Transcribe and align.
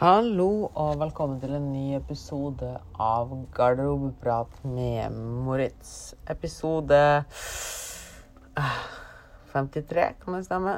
Hallo 0.00 0.70
og 0.80 0.94
velkommen 0.96 1.42
til 1.42 1.52
en 1.52 1.66
ny 1.74 1.90
episode 1.92 2.70
av 2.96 3.34
Garderobeprat 3.52 4.62
med 4.64 5.12
Moritz. 5.12 6.14
Episode 6.32 7.00
eh, 8.56 8.78
53, 9.52 10.06
kan 10.22 10.38
det 10.38 10.46
stemme? 10.46 10.74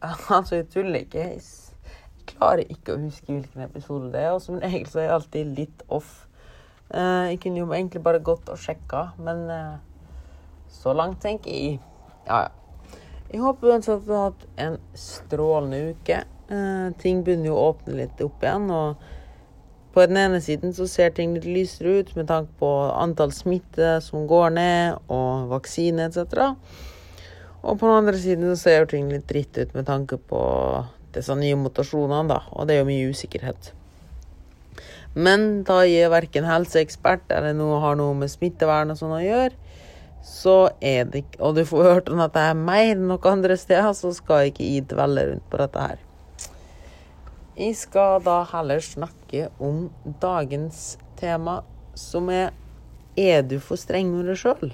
Altså, 0.38 0.56
jeg 0.62 0.70
tuller 0.72 1.04
ikke. 1.04 1.26
Jeg 1.34 1.44
klarer 2.32 2.64
ikke 2.64 2.96
å 2.96 3.02
huske 3.04 3.28
hvilken 3.28 3.66
episode 3.66 4.08
det 4.16 4.24
er, 4.24 4.32
og 4.32 4.40
som 4.40 4.56
regel 4.56 4.88
så 4.88 5.02
er 5.02 5.10
jeg 5.10 5.16
alltid 5.20 5.54
litt 5.60 5.84
off. 5.92 6.14
Eh, 6.96 7.34
Jeg 7.34 7.42
kunne 7.44 7.60
jo 7.60 7.68
egentlig 7.76 8.06
bare 8.08 8.24
gått 8.24 8.48
og 8.48 8.56
sjekka, 8.56 9.10
men 9.20 9.50
eh, 9.52 9.76
så 10.72 10.96
langt 10.96 11.20
tenker 11.20 11.52
jeg 11.52 11.76
Ja, 12.24 12.46
ja. 12.46 12.52
Jeg 13.34 13.44
håper 13.44 13.74
uansett 13.74 14.00
at 14.00 14.08
du 14.08 14.14
har 14.16 14.30
hatt 14.30 14.48
en 14.56 14.80
strålende 14.96 15.90
uke. 15.92 16.24
Eh, 16.52 16.88
ting 17.00 17.22
begynner 17.24 17.48
jo 17.48 17.56
å 17.56 17.68
åpne 17.72 17.98
litt 18.02 18.18
opp 18.24 18.42
igjen, 18.44 18.66
og 18.68 19.94
på 19.94 20.02
den 20.10 20.18
ene 20.20 20.40
siden 20.44 20.74
så 20.76 20.88
ser 20.90 21.14
ting 21.16 21.36
litt 21.36 21.46
lysere 21.46 22.00
ut 22.02 22.10
med 22.18 22.26
tanke 22.28 22.52
på 22.60 22.72
antall 22.92 23.32
smitte 23.32 23.94
som 24.04 24.26
går 24.28 24.50
ned, 24.58 24.98
og 25.08 25.48
vaksine 25.54 26.10
etc. 26.10 26.52
Og 27.64 27.78
på 27.80 27.88
den 27.88 27.96
andre 28.02 28.18
siden 28.20 28.50
så 28.52 28.58
ser 28.60 28.90
ting 28.90 29.08
litt 29.08 29.28
dritt 29.30 29.56
ut 29.56 29.72
med 29.72 29.88
tanke 29.88 30.18
på 30.18 30.42
disse 31.14 31.32
nye 31.38 31.56
mutasjonene, 31.56 32.26
da, 32.28 32.42
og 32.52 32.68
det 32.68 32.76
er 32.76 32.82
jo 32.82 32.90
mye 32.90 33.14
usikkerhet. 33.14 33.72
Men 35.14 35.62
da 35.64 35.84
jeg 35.86 36.08
er 36.08 36.12
verken 36.12 36.44
helseekspert 36.48 37.30
eller 37.32 37.54
noe, 37.56 37.78
har 37.80 37.94
noe 37.96 38.16
med 38.18 38.32
smittevern 38.32 38.90
og 38.92 38.98
sånn 38.98 39.14
å 39.14 39.22
gjøre, 39.22 39.54
så 40.24 40.56
er 40.80 41.04
det 41.04 41.20
ikke 41.20 41.40
Og 41.44 41.58
du 41.58 41.66
får 41.68 41.84
hørt 41.84 42.08
om 42.08 42.20
dette 42.22 42.40
er 42.40 42.56
mer 42.56 42.94
enn 42.94 43.04
noen 43.10 43.30
andre 43.36 43.58
steder, 43.60 43.92
så 43.92 44.12
skal 44.16 44.42
jeg 44.42 44.54
ikke 44.54 44.68
gi 44.70 44.80
dvelle 44.94 45.28
rundt 45.30 45.46
på 45.52 45.60
dette 45.60 45.86
her. 45.88 46.03
Jeg 47.54 47.76
skal 47.78 48.18
da 48.26 48.40
heller 48.50 48.80
snakke 48.82 49.44
om 49.62 49.84
dagens 50.18 50.96
tema, 51.14 51.60
som 51.94 52.26
er 52.30 52.50
Er 53.16 53.44
du 53.46 53.60
for 53.62 53.78
streng 53.78 54.08
med 54.10 54.26
deg 54.26 54.40
sjøl? 54.40 54.72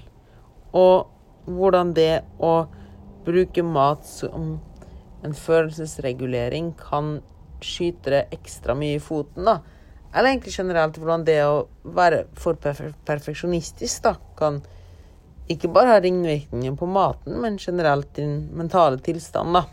Og 0.73 1.11
hvordan 1.45 1.91
det 1.93 2.23
å 2.41 2.71
bruke 3.27 3.61
mat 3.61 4.07
som 4.09 4.55
en 5.21 5.35
følelsesregulering 5.37 6.71
kan 6.79 7.19
skyte 7.61 8.15
deg 8.15 8.33
ekstra 8.39 8.73
mye 8.73 8.97
i 8.97 9.03
foten, 9.05 9.45
da. 9.45 9.59
Eller 10.15 10.31
egentlig 10.31 10.55
generelt 10.57 10.97
hvordan 10.97 11.27
det 11.29 11.37
å 11.45 11.67
være 11.85 12.23
for 12.33 12.57
perfeksjonistisk 12.57 14.07
da, 14.09 14.15
kan 14.41 14.63
ikke 15.53 15.69
bare 15.69 15.99
ha 15.99 16.01
ringvirkninger 16.01 16.81
på 16.81 16.89
maten, 16.89 17.37
men 17.45 17.61
generelt 17.61 18.09
din 18.17 18.47
mentale 18.57 19.03
tilstand, 19.05 19.53
da. 19.59 19.67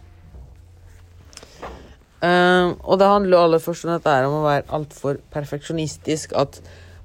Uh, 2.18 2.74
og 2.82 2.98
det 2.98 3.08
handler 3.08 3.38
jo 3.38 3.44
aller 3.44 3.62
først 3.62 3.86
om 3.86 3.92
dette 3.94 4.14
om 4.26 4.40
å 4.40 4.46
være 4.48 4.66
altfor 4.74 5.20
perfeksjonistisk. 5.34 6.34
At 6.38 6.62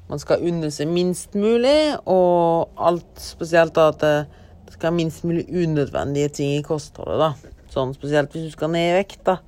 man 0.08 0.20
skal 0.20 0.44
unne 0.48 0.70
seg 0.72 0.88
minst 0.92 1.36
mulig, 1.38 1.94
og 2.08 2.72
alt 2.80 3.20
spesielt 3.20 3.76
da 3.76 3.90
at 3.92 4.00
det 4.02 4.74
skal 4.74 4.90
være 4.90 4.98
minst 4.98 5.24
mulig 5.28 5.46
unødvendige 5.48 6.28
ting 6.40 6.54
i 6.56 6.64
kostholdet. 6.66 7.20
da. 7.20 7.58
Sånn 7.72 7.94
spesielt 7.96 8.32
hvis 8.32 8.50
du 8.50 8.56
skal 8.56 8.72
ned 8.72 8.90
i 8.90 8.96
vekt, 8.98 9.22
da. 9.28 9.38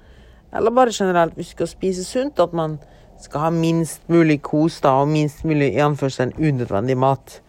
Eller 0.54 0.72
bare 0.72 0.94
generelt 0.94 1.34
hvis 1.36 1.52
du 1.52 1.58
skal 1.58 1.72
spise 1.72 2.04
sunt. 2.04 2.40
At 2.40 2.52
man 2.52 2.78
skal 3.20 3.46
ha 3.46 3.50
minst 3.50 4.04
mulig 4.12 4.42
kos 4.44 4.80
da, 4.84 4.98
og 5.00 5.08
minst 5.12 5.44
mulig 5.48 5.72
i 5.74 5.82
anførselen 5.84 6.36
unødvendig 6.36 6.96
mat. 7.00 7.40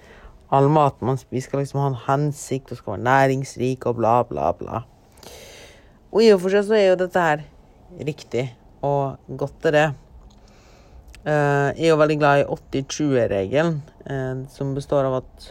All 0.56 0.70
mat 0.70 1.02
man 1.04 1.18
spiser 1.20 1.50
skal 1.50 1.64
liksom 1.64 1.82
ha 1.82 1.90
en 1.92 2.00
hensikt 2.08 2.72
og 2.72 2.80
skal 2.80 2.96
være 2.96 3.08
næringsrik 3.08 3.86
og 3.90 4.00
bla, 4.00 4.22
bla, 4.24 4.52
bla. 4.56 4.86
Og 6.12 6.24
i 6.24 6.32
og 6.32 6.40
for 6.46 6.54
seg 6.54 6.68
så 6.68 6.78
er 6.78 6.88
jo 6.94 7.02
dette 7.02 7.22
her 7.22 7.44
riktig 8.04 8.50
og 8.86 9.38
godt 9.40 9.70
er 9.70 9.76
det. 9.76 9.86
Eh, 11.26 11.70
jeg 11.74 11.88
er 11.88 11.94
jo 11.94 12.02
veldig 12.02 12.18
glad 12.22 12.42
i 12.42 12.50
80-20-regelen, 12.54 13.78
eh, 14.06 14.34
som 14.54 14.76
består 14.78 15.08
av 15.08 15.22
at 15.24 15.48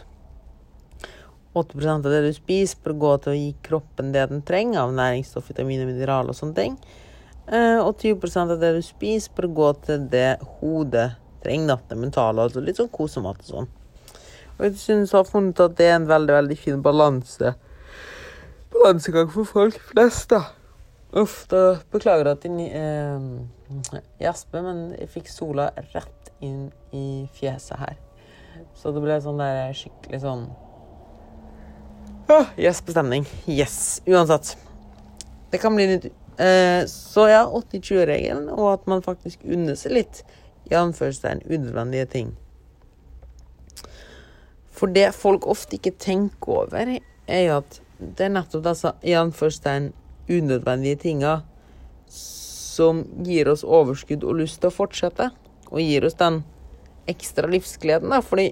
80% 1.55 2.05
av 2.07 2.11
det 2.11 2.21
du 2.25 2.31
spiser, 2.35 2.79
bør 2.83 2.95
gå 2.99 3.11
til 3.23 3.33
å 3.33 3.35
gi 3.39 3.49
kroppen 3.63 4.13
det 4.15 4.27
den 4.31 4.43
trenger 4.47 4.85
av 4.85 4.95
næringsstoff, 4.95 5.49
vitaminer, 5.51 5.87
mineraler 5.87 6.31
og 6.31 6.39
sånne 6.39 6.57
ting. 6.59 6.77
Eh, 7.47 7.79
og 7.79 7.99
20% 7.99 8.55
av 8.55 8.61
det 8.61 8.71
du 8.77 8.81
spiser, 8.83 9.35
bør 9.35 9.51
gå 9.59 9.71
til 9.87 10.07
det 10.11 10.37
hodet 10.59 11.09
trenger, 11.43 11.83
det 11.89 11.99
mentale, 11.99 12.47
altså 12.47 12.63
litt 12.63 12.79
sånn 12.79 12.91
kosemat 12.93 13.43
og 13.43 13.51
sånn. 13.51 13.71
Og 14.55 14.67
jeg 14.69 14.77
synes 14.79 15.11
jeg 15.11 15.19
har 15.19 15.27
funnet 15.27 15.59
at 15.59 15.75
det 15.77 15.89
er 15.89 15.97
en 15.99 16.07
veldig, 16.07 16.33
veldig 16.39 16.57
fin 16.59 16.83
balanse. 16.83 17.51
Balansegang 18.71 19.27
for 19.31 19.47
folk 19.47 19.79
flest, 19.91 20.31
da. 20.31 20.45
Uff, 21.15 21.45
da 21.47 21.77
beklager 21.93 22.27
at 22.27 22.43
jeg 22.43 22.65
eh, 22.75 23.27
gjesper, 24.19 24.65
men 24.65 24.81
jeg 24.97 25.07
fikk 25.13 25.29
sola 25.31 25.69
rett 25.93 26.31
inn 26.43 26.67
i 26.91 27.23
fjeset 27.37 27.79
her. 27.79 27.95
Så 28.75 28.91
det 28.91 29.03
ble 29.03 29.15
sånn 29.23 29.39
der 29.39 29.71
skikkelig 29.75 30.19
sånn 30.25 30.43
ah, 32.31 32.51
Gjespestemning. 32.59 33.23
Yes. 33.47 34.01
Uansett. 34.07 34.57
Det 35.51 35.59
kan 35.63 35.75
bli 35.75 35.87
litt 35.93 36.05
eh, 36.39 36.83
Så 36.91 37.29
ja, 37.31 37.45
80-20-regelen, 37.47 38.49
og 38.51 38.73
at 38.73 38.87
man 38.91 39.03
faktisk 39.05 39.47
unner 39.47 39.79
seg 39.79 39.95
litt, 39.95 40.23
i 40.67 40.75
anførselstegn, 40.75 41.45
unødvendige 41.45 42.11
ting. 42.11 42.31
For 44.75 44.91
det 44.91 45.13
folk 45.15 45.45
ofte 45.47 45.77
ikke 45.77 45.95
tenker 46.01 46.65
over, 46.65 46.97
er 46.99 47.43
jo 47.45 47.59
at 47.61 47.79
det 47.99 48.27
er 48.27 48.33
nettopp 48.33 48.65
disse 48.65 48.91
i 49.05 49.13
anførselstegn 49.15 49.93
unødvendige 50.29 51.01
tinga 51.05 51.35
som 52.75 53.05
gir 53.23 53.49
oss 53.51 53.63
overskudd 53.63 54.25
og 54.27 54.41
lyst 54.41 54.59
til 54.61 54.71
å 54.71 54.75
fortsette. 54.75 55.29
Og 55.71 55.81
gir 55.81 56.05
oss 56.07 56.17
den 56.19 56.41
ekstra 57.09 57.49
livsgleden, 57.49 58.11
da. 58.11 58.21
Fordi 58.25 58.49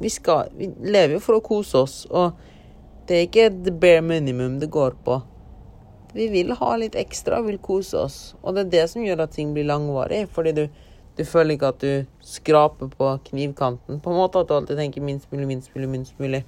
vi, 0.00 0.10
skal, 0.10 0.50
vi 0.56 0.70
lever 0.80 1.18
jo 1.18 1.24
for 1.24 1.38
å 1.38 1.44
kose 1.44 1.84
oss, 1.84 1.96
og 2.10 2.38
det 3.08 3.16
er 3.16 3.26
ikke 3.26 3.50
the 3.66 3.74
bare 3.74 4.02
minimum 4.04 4.58
det 4.60 4.70
går 4.72 4.96
på. 5.04 5.20
Vi 6.14 6.26
vil 6.32 6.52
ha 6.58 6.70
litt 6.80 6.96
ekstra, 6.98 7.40
og 7.40 7.50
vil 7.50 7.60
kose 7.62 7.98
oss. 7.98 8.20
Og 8.42 8.56
det 8.56 8.66
er 8.66 8.70
det 8.74 8.84
som 8.92 9.04
gjør 9.04 9.24
at 9.26 9.34
ting 9.36 9.52
blir 9.54 9.68
langvarig. 9.68 10.24
Fordi 10.34 10.52
du, 10.56 10.64
du 11.18 11.22
føler 11.26 11.54
ikke 11.54 11.70
at 11.70 11.84
du 11.84 12.24
skraper 12.26 12.90
på 12.90 13.12
knivkanten. 13.30 14.00
På 14.02 14.10
en 14.10 14.18
måte 14.18 14.42
at 14.42 14.50
du 14.50 14.56
alltid 14.56 14.80
tenker 14.80 15.06
minst 15.06 15.30
mulig, 15.30 15.46
minst 15.52 15.70
mulig, 15.76 15.90
minst 15.92 16.18
mulig. 16.22 16.42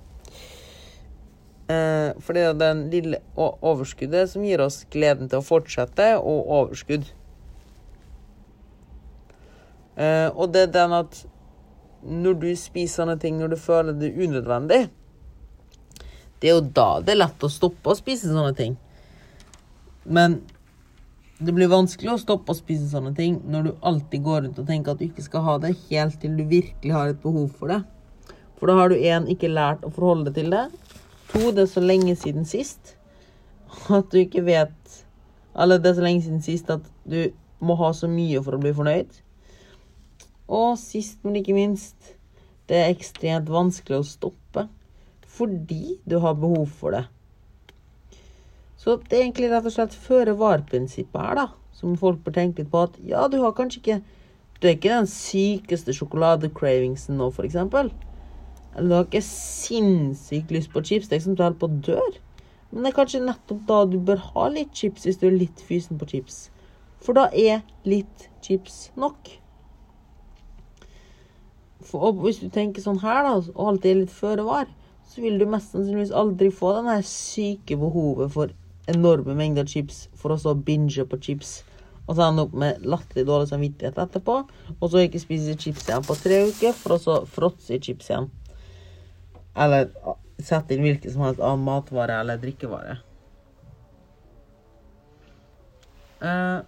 Eh, 1.70 2.10
for 2.18 2.34
det 2.34 2.46
er 2.46 2.56
den 2.58 2.86
lille 2.90 3.20
overskuddet 3.36 4.30
som 4.32 4.44
gir 4.46 4.62
oss 4.64 4.82
gleden 4.90 5.30
til 5.30 5.40
å 5.40 5.46
fortsette, 5.46 6.14
og 6.18 6.48
overskudd. 6.58 7.06
Eh, 9.96 10.28
og 10.32 10.52
det 10.54 10.66
er 10.66 10.74
den 10.78 10.96
at 10.96 11.22
når 12.02 12.40
du 12.42 12.48
spiser 12.58 13.02
sånne 13.02 13.18
ting 13.22 13.36
når 13.38 13.52
du 13.52 13.60
føler 13.60 13.94
det 13.94 14.10
er 14.10 14.24
unødvendig, 14.26 14.80
det 16.42 16.48
er 16.50 16.56
jo 16.56 16.64
da 16.74 16.88
det 17.04 17.12
er 17.14 17.20
lett 17.20 17.44
å 17.46 17.52
stoppe 17.52 17.92
å 17.92 17.98
spise 17.98 18.32
sånne 18.32 18.56
ting. 18.58 18.74
Men 20.02 20.40
det 21.42 21.54
blir 21.54 21.70
vanskelig 21.70 22.12
å 22.12 22.20
stoppe 22.22 22.54
å 22.54 22.58
spise 22.58 22.88
sånne 22.90 23.12
ting 23.14 23.38
når 23.50 23.68
du 23.68 23.70
alltid 23.86 24.24
går 24.24 24.44
rundt 24.46 24.58
og 24.58 24.66
tenker 24.66 24.94
at 24.94 25.02
du 25.02 25.06
ikke 25.06 25.24
skal 25.26 25.46
ha 25.46 25.56
det, 25.62 25.76
helt 25.90 26.18
til 26.22 26.34
du 26.38 26.42
virkelig 26.50 26.94
har 26.94 27.12
et 27.12 27.22
behov 27.22 27.52
for 27.58 27.70
det. 27.70 27.82
For 28.58 28.70
da 28.70 28.76
har 28.78 28.90
du 28.90 28.98
én 28.98 29.28
ikke 29.30 29.50
lært 29.50 29.86
å 29.86 29.90
forholde 29.90 30.30
deg 30.30 30.38
til 30.38 30.52
det. 30.54 30.66
To, 31.32 31.48
det 31.50 31.64
er 31.64 31.70
så 31.70 31.80
lenge 31.80 32.12
siden 32.16 32.44
sist 32.44 32.96
at 33.88 34.10
du 34.12 34.18
ikke 34.20 34.42
vet 34.44 34.98
Eller 35.56 35.78
det 35.80 35.90
er 35.90 35.96
så 35.96 36.04
lenge 36.04 36.22
siden 36.26 36.42
sist 36.44 36.70
at 36.70 36.84
du 37.08 37.30
må 37.62 37.76
ha 37.80 37.88
så 37.96 38.08
mye 38.10 38.40
for 38.42 38.56
å 38.56 38.60
bli 38.60 38.72
fornøyd. 38.74 39.10
Og 40.50 40.74
sist, 40.80 41.20
men 41.22 41.38
ikke 41.38 41.54
minst, 41.54 42.14
det 42.68 42.80
er 42.80 42.90
ekstremt 42.90 43.50
vanskelig 43.52 44.00
å 44.00 44.06
stoppe 44.08 44.66
fordi 45.32 45.98
du 46.04 46.18
har 46.20 46.34
behov 46.36 46.66
for 46.80 46.96
det. 46.96 47.04
Så 48.76 48.98
det 49.06 49.16
er 49.16 49.22
egentlig 49.22 49.52
rett 49.52 49.68
og 49.68 49.72
slett 49.72 49.94
føre-var-prinsippet 49.94 51.20
her, 51.22 51.38
da, 51.38 51.46
som 51.78 51.94
folk 51.96 52.20
bør 52.26 52.34
tenke 52.36 52.64
litt 52.64 52.72
på. 52.72 52.82
At 52.88 52.98
ja, 53.06 53.28
du 53.30 53.38
har 53.44 53.54
kanskje 53.56 53.80
ikke 53.80 54.00
Du 54.58 54.68
er 54.68 54.76
ikke 54.76 54.92
den 54.92 55.08
sykeste 55.10 55.94
sjokoladecravingsen 55.96 57.16
nå, 57.18 57.32
for 57.34 57.46
eksempel. 57.48 57.88
Eller 58.76 58.88
du 58.88 58.94
har 58.96 59.08
ikke 59.08 59.24
sinnssykt 59.26 60.52
lyst 60.54 60.72
på 60.72 60.82
chips. 60.84 61.08
Det 61.08 61.16
er 61.16 61.20
ikke 61.20 61.28
som 61.30 61.36
du 61.36 61.44
holder 61.44 61.60
på 61.60 61.68
å 61.68 61.80
dø. 61.88 62.00
Men 62.72 62.86
det 62.86 62.92
er 62.92 62.96
kanskje 62.96 63.24
nettopp 63.26 63.64
da 63.68 63.82
du 63.84 63.98
bør 64.00 64.22
ha 64.32 64.48
litt 64.52 64.72
chips 64.76 65.04
hvis 65.04 65.20
du 65.20 65.28
er 65.28 65.36
litt 65.36 65.60
fysen 65.66 66.00
på 66.00 66.08
chips. 66.08 66.46
For 67.04 67.18
da 67.18 67.26
er 67.36 67.60
litt 67.84 68.28
chips 68.44 68.86
nok. 68.96 69.34
For 71.84 72.14
hvis 72.22 72.40
du 72.40 72.48
tenker 72.54 72.84
sånn 72.84 73.02
her, 73.02 73.26
da, 73.26 73.34
og 73.42 73.74
alltid 73.74 73.90
er 73.90 74.00
litt 74.04 74.14
føre 74.14 74.46
var, 74.46 74.70
så 75.12 75.20
vil 75.20 75.36
du 75.36 75.44
mest 75.50 75.74
sannsynligvis 75.74 76.14
aldri 76.16 76.48
få 76.54 76.76
den 76.78 76.88
her 76.88 77.02
syke 77.04 77.76
behovet 77.76 78.32
for 78.32 78.54
enorme 78.88 79.34
mengder 79.36 79.66
chips 79.68 80.06
for 80.18 80.32
å 80.32 80.40
så 80.40 80.54
binge 80.56 81.04
på 81.10 81.18
chips. 81.20 81.58
Og 82.06 82.16
så 82.16 82.24
ende 82.26 82.46
opp 82.46 82.54
med 82.58 82.86
latterlig 82.88 83.26
dårlig 83.28 83.50
samvittighet 83.50 83.98
etterpå. 84.00 84.38
Og 84.78 84.86
så 84.90 85.04
ikke 85.04 85.20
spise 85.22 85.58
chips 85.58 85.84
igjen 85.86 86.06
på 86.06 86.16
tre 86.18 86.40
uker, 86.48 86.72
for 86.78 86.96
å 86.96 87.02
så 87.02 87.18
fråtse 87.28 87.76
i 87.76 87.82
chips 87.82 88.08
igjen. 88.10 88.30
Eller 89.56 89.90
sette 90.42 90.74
inn 90.74 90.84
hvilken 90.84 91.12
som 91.12 91.24
helst 91.26 91.42
annen 91.42 91.64
matvare 91.66 92.20
eller 92.22 92.40
drikkevare. 92.40 92.98
Uh, 96.22 96.62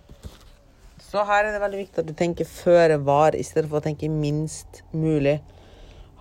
Så 0.98 1.22
her 1.22 1.46
er 1.46 1.52
det 1.54 1.60
veldig 1.62 1.78
viktig 1.78 2.00
at 2.02 2.08
du 2.08 2.14
tenker 2.18 2.48
føre 2.48 2.96
var 3.06 3.36
i 3.38 3.42
stedet 3.46 3.68
for 3.70 3.78
å 3.78 3.84
tenke 3.84 4.08
minst 4.10 4.80
mulig. 4.90 5.36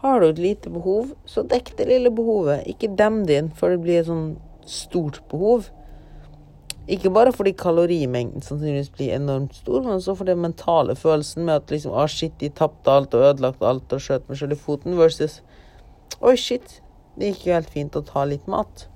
Har 0.03 0.19
du 0.21 0.27
et 0.27 0.41
lite 0.43 0.69
behov, 0.69 1.15
så 1.25 1.41
dekk 1.49 1.71
det 1.79 1.87
lille 1.89 2.11
behovet. 2.13 2.67
Ikke 2.69 2.91
dem 2.99 3.23
din, 3.25 3.49
for 3.57 3.73
det 3.73 3.79
blir 3.81 4.01
et 4.01 4.09
sånn 4.09 4.35
stort 4.69 5.17
behov. 5.31 5.71
Ikke 6.91 7.09
bare 7.15 7.31
fordi 7.33 7.55
kalorimengden 7.57 8.43
sannsynligvis 8.45 8.91
blir 8.93 9.15
enormt 9.15 9.55
stor, 9.55 9.81
men 9.81 9.95
også 9.95 10.17
for 10.19 10.29
den 10.29 10.43
mentale 10.43 10.93
følelsen 10.99 11.47
med 11.47 11.63
at 11.63 11.73
liksom, 11.73 11.95
ah, 11.97 12.05
shit, 12.11 12.35
de 12.37 12.51
tapte 12.53 12.91
alt 12.91 13.15
og 13.17 13.23
ødelagte 13.31 13.65
alt 13.65 13.95
og 13.95 14.03
skjøt 14.03 14.29
meg 14.29 14.41
selv 14.43 14.53
i 14.53 14.59
foten, 14.59 14.97
versus 14.99 15.39
oi, 16.23 16.35
shit, 16.39 16.79
det 17.17 17.33
gikk 17.33 17.47
jo 17.47 17.57
helt 17.57 17.73
fint 17.73 17.95
å 17.99 18.03
ta 18.05 18.25
litt 18.27 18.47
mat. 18.51 18.87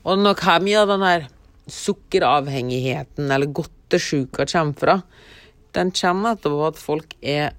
Og 0.00 0.18
nok 0.18 0.40
her 0.46 0.62
mye 0.64 0.80
av 0.80 0.90
den 0.90 1.04
her 1.04 1.28
sukkeravhengigheten 1.70 3.30
eller 3.30 3.52
godtesjuka 3.54 4.46
kommer 4.48 4.78
fra. 4.80 4.96
Den 5.76 5.92
kommer 5.94 6.34
etter 6.34 6.56
at 6.66 6.80
folk 6.80 7.14
er 7.20 7.52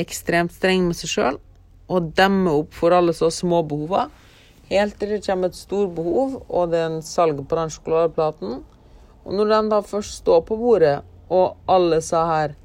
ekstremt 0.00 0.52
strenge 0.52 0.90
med 0.90 0.98
seg 0.98 1.12
sjøl 1.12 1.38
og 1.86 2.10
demmer 2.18 2.62
opp 2.62 2.74
for 2.74 2.92
alle 2.92 3.14
så 3.16 3.30
små 3.32 3.62
behov. 3.68 4.10
Helt 4.68 4.98
til 4.98 5.14
det 5.14 5.22
kommer 5.26 5.52
et 5.52 5.58
stort 5.58 5.94
behov, 5.94 6.40
og 6.50 6.72
det 6.72 6.80
er 6.82 6.88
en 6.90 7.02
salg 7.06 7.38
på 7.46 7.58
den 7.58 7.70
sjokoladeplaten. 7.70 8.56
Og 9.26 9.34
når 9.38 9.52
den 9.52 9.70
da 9.70 9.78
først 9.86 10.20
står 10.24 10.42
på 10.48 10.58
bordet, 10.58 10.96
og 11.30 11.56
alle 11.70 12.00
så 12.02 12.24
her 12.26 12.56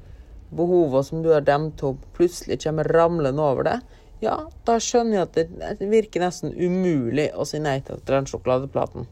behovene 0.54 1.06
som 1.06 1.22
du 1.22 1.30
har 1.32 1.46
demt 1.46 1.82
opp, 1.86 2.02
plutselig 2.16 2.60
kommer 2.64 2.90
ramlende 2.90 3.42
over 3.42 3.68
det, 3.70 3.78
ja, 4.22 4.36
da 4.66 4.76
skjønner 4.78 5.16
jeg 5.16 5.26
at 5.26 5.80
det 5.80 5.88
virker 5.90 6.22
nesten 6.22 6.52
umulig 6.54 7.32
å 7.34 7.46
si 7.48 7.58
nei 7.62 7.80
til 7.82 7.98
den 8.06 8.28
sjokoladeplaten. 8.30 9.08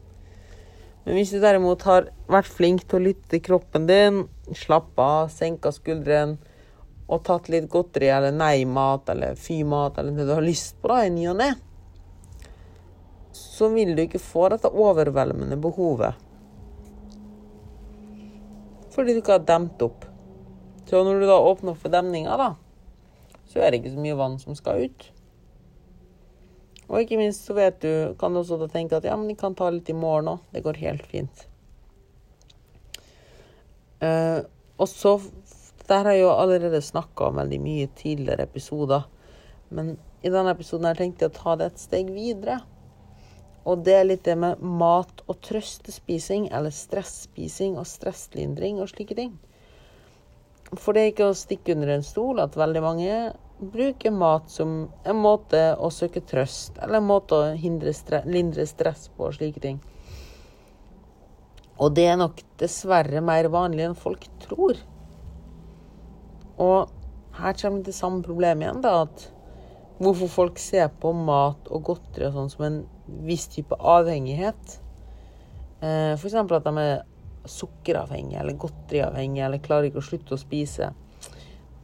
Men 1.03 1.17
hvis 1.17 1.33
du 1.33 1.41
derimot 1.41 1.83
har 1.83 2.07
vært 2.31 2.47
flink 2.47 2.85
til 2.85 2.99
å 2.99 3.05
lytte 3.09 3.33
til 3.33 3.41
kroppen 3.43 3.89
din, 3.89 4.21
slappa 4.55 5.07
av, 5.23 5.33
senka 5.33 5.73
skuldrene 5.73 6.37
og 7.11 7.25
tatt 7.27 7.49
litt 7.51 7.67
godteri 7.71 8.07
eller 8.13 8.31
nei-mat 8.31 9.09
eller 9.11 9.35
fy-mat 9.35 9.97
eller 9.99 10.15
det 10.15 10.29
du 10.29 10.35
har 10.37 10.45
lyst 10.45 10.77
på 10.79 10.93
da, 10.93 11.01
i 11.03 11.11
ny 11.11 11.25
og 11.33 11.39
ne, 11.41 11.49
så 13.35 13.67
vil 13.73 13.95
du 13.97 14.05
ikke 14.05 14.21
få 14.21 14.47
dette 14.53 14.71
overveldende 14.71 15.57
behovet. 15.59 16.15
Fordi 18.91 19.15
du 19.15 19.19
ikke 19.21 19.39
har 19.39 19.47
demt 19.47 19.81
opp. 19.83 20.05
Så 20.87 21.03
når 21.03 21.19
du 21.19 21.27
da 21.27 21.39
åpner 21.39 21.75
for 21.79 21.91
demninga, 21.91 22.35
da, 22.39 22.53
så 23.51 23.59
er 23.59 23.71
det 23.71 23.81
ikke 23.81 23.95
så 23.95 24.03
mye 24.03 24.19
vann 24.19 24.37
som 24.39 24.55
skal 24.55 24.87
ut. 24.87 25.07
Og 26.91 27.03
ikke 27.03 27.19
minst 27.19 27.47
så 27.47 27.55
vet 27.55 27.79
du, 27.83 27.91
kan 28.19 28.33
du 28.33 28.41
også 28.41 28.57
da 28.59 28.67
tenke 28.71 28.97
at 28.97 29.07
ja, 29.07 29.15
men 29.19 29.31
vi 29.31 29.37
kan 29.39 29.55
ta 29.55 29.69
litt 29.71 29.89
i 29.91 29.95
morgen 29.95 30.33
òg. 30.33 30.43
Det 30.51 30.63
går 30.63 30.79
helt 30.83 31.05
fint. 31.11 31.45
Uh, 34.01 34.43
og 34.81 34.89
så 34.89 35.19
Der 35.87 36.05
har 36.05 36.15
jeg 36.15 36.23
jo 36.23 36.31
allerede 36.31 36.79
snakka 36.81 37.25
om 37.27 37.39
veldig 37.41 37.57
mye 37.59 37.87
tidligere 37.99 38.45
episoder. 38.47 39.01
Men 39.69 39.97
i 40.23 40.29
denne 40.31 40.53
episoden 40.53 40.87
her 40.87 40.95
tenkte 40.95 41.25
jeg 41.25 41.33
å 41.33 41.35
ta 41.35 41.55
det 41.59 41.67
et 41.67 41.81
steg 41.81 42.13
videre. 42.15 42.61
Og 43.67 43.83
det 43.83 43.97
er 43.97 44.07
litt 44.07 44.23
det 44.23 44.37
med 44.39 44.61
mat- 44.63 45.23
og 45.27 45.41
trøstespising, 45.43 46.47
eller 46.55 46.71
stresspising 46.71 47.75
og 47.81 47.89
stresslindring 47.89 48.79
og 48.79 48.93
slike 48.93 49.17
ting. 49.19 49.35
For 50.79 50.95
det 50.95 51.01
er 51.01 51.11
ikke 51.11 51.31
å 51.31 51.37
stikke 51.37 51.75
under 51.75 51.95
en 51.97 52.05
stol 52.05 52.39
at 52.43 52.55
veldig 52.55 52.83
mange 52.83 53.15
bruker 53.61 54.13
mat 54.15 54.47
som 54.49 54.85
en 55.05 55.19
måte 55.21 55.59
å 55.77 55.91
søke 55.93 56.23
trøst, 56.25 56.79
eller 56.81 57.01
en 57.01 57.09
måte 57.09 57.37
å 57.37 57.93
stre 57.93 58.23
lindre 58.25 58.65
stress 58.69 59.09
på 59.15 59.27
og 59.27 59.35
slike 59.37 59.61
ting. 59.61 59.81
Og 61.81 61.93
det 61.97 62.07
er 62.11 62.17
nok 62.21 62.41
dessverre 62.61 63.21
mer 63.25 63.49
vanlig 63.53 63.85
enn 63.87 63.97
folk 63.97 64.25
tror. 64.43 64.79
Og 66.61 66.89
her 67.41 67.55
kommer 67.57 67.85
det 67.85 67.95
samme 67.97 68.23
problemet 68.25 68.65
igjen, 68.65 68.81
da, 68.83 69.03
at 69.05 69.27
hvorfor 70.01 70.29
folk 70.33 70.59
ser 70.61 70.89
på 71.01 71.13
mat 71.13 71.69
og 71.69 71.85
godteri 71.89 72.27
og 72.27 72.37
sånn 72.37 72.51
som 72.53 72.65
en 72.67 72.79
viss 73.25 73.47
type 73.53 73.77
avhengighet. 73.77 74.77
Eh, 75.81 76.13
F.eks. 76.17 76.37
at 76.41 76.67
de 76.67 76.73
er 76.81 77.03
sukkeravhengige 77.45 78.39
eller 78.39 78.59
godteriavhengige 78.59 79.45
eller 79.45 79.63
klarer 79.63 79.89
ikke 79.89 80.01
å 80.01 80.05
slutte 80.05 80.35
å 80.35 80.41
spise. 80.41 80.91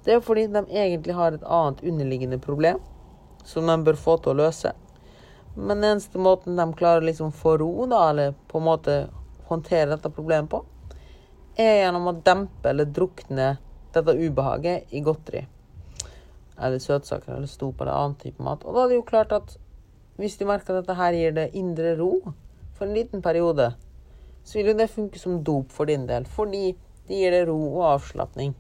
Det 0.06 0.15
er 0.15 0.24
fordi 0.24 0.45
de 0.51 0.63
egentlig 0.71 1.15
har 1.18 1.36
et 1.36 1.44
annet 1.44 1.83
underliggende 1.83 2.39
problem 2.39 2.80
som 3.48 3.68
de 3.68 3.77
bør 3.83 4.00
få 4.00 4.18
til 4.21 4.33
å 4.36 4.42
løse. 4.44 4.71
Men 5.56 5.81
den 5.81 5.92
eneste 5.92 6.21
måten 6.21 6.56
de 6.56 6.65
klarer 6.77 7.01
å 7.01 7.07
liksom 7.07 7.31
få 7.33 7.57
ro, 7.57 7.71
da, 7.89 8.09
eller 8.12 8.36
på 8.48 8.59
en 8.59 8.68
måte 8.68 8.98
håndtere 9.50 9.95
dette 9.95 10.12
problemet 10.13 10.51
på, 10.51 10.62
er 11.57 11.81
gjennom 11.81 12.12
å 12.12 12.18
dempe 12.21 12.69
eller 12.69 12.86
drukne 12.94 13.56
dette 13.95 14.13
ubehaget 14.13 14.94
i 14.94 15.01
godteri. 15.01 15.48
Eller 16.62 16.80
søtsaker 16.81 17.33
eller 17.33 17.50
stop 17.50 17.81
eller 17.81 17.95
annen 17.95 18.19
type 18.21 18.44
mat. 18.44 18.65
Og 18.65 18.75
da 18.75 18.83
er 18.83 18.94
det 18.94 19.00
jo 19.00 19.07
klart 19.07 19.33
at 19.33 19.57
hvis 20.21 20.38
du 20.38 20.45
merker 20.50 20.75
at 20.75 20.86
dette 20.86 20.98
her 20.98 21.18
gir 21.18 21.33
deg 21.33 21.57
indre 21.57 21.95
ro 21.98 22.12
for 22.77 22.86
en 22.86 22.95
liten 22.95 23.21
periode, 23.25 23.71
så 24.47 24.57
vil 24.57 24.71
jo 24.71 24.77
det 24.79 24.88
funke 24.88 25.19
som 25.19 25.41
dop 25.44 25.73
for 25.75 25.89
din 25.89 26.05
del, 26.07 26.23
fordi 26.23 26.71
det 27.07 27.19
gir 27.19 27.33
deg 27.35 27.49
ro 27.49 27.57
og 27.73 27.81
avslapning. 27.91 28.53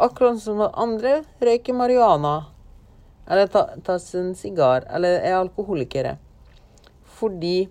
Akkurat 0.00 0.40
som 0.40 0.62
at 0.64 0.76
andre 0.80 1.18
røyker 1.44 1.76
marihuana 1.76 2.36
eller 3.28 3.50
tar 3.52 3.74
ta 3.84 3.98
en 4.16 4.34
sigar 4.38 4.86
eller 4.88 5.20
er 5.20 5.36
alkoholikere. 5.36 6.16
Fordi 7.18 7.68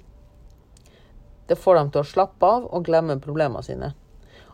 det 1.47 1.57
får 1.61 1.79
dem 1.79 1.91
til 1.93 2.01
å 2.01 2.09
slappe 2.09 2.49
av 2.49 2.65
og 2.69 2.85
glemme 2.85 3.17
problemene 3.21 3.65
sine. 3.65 3.93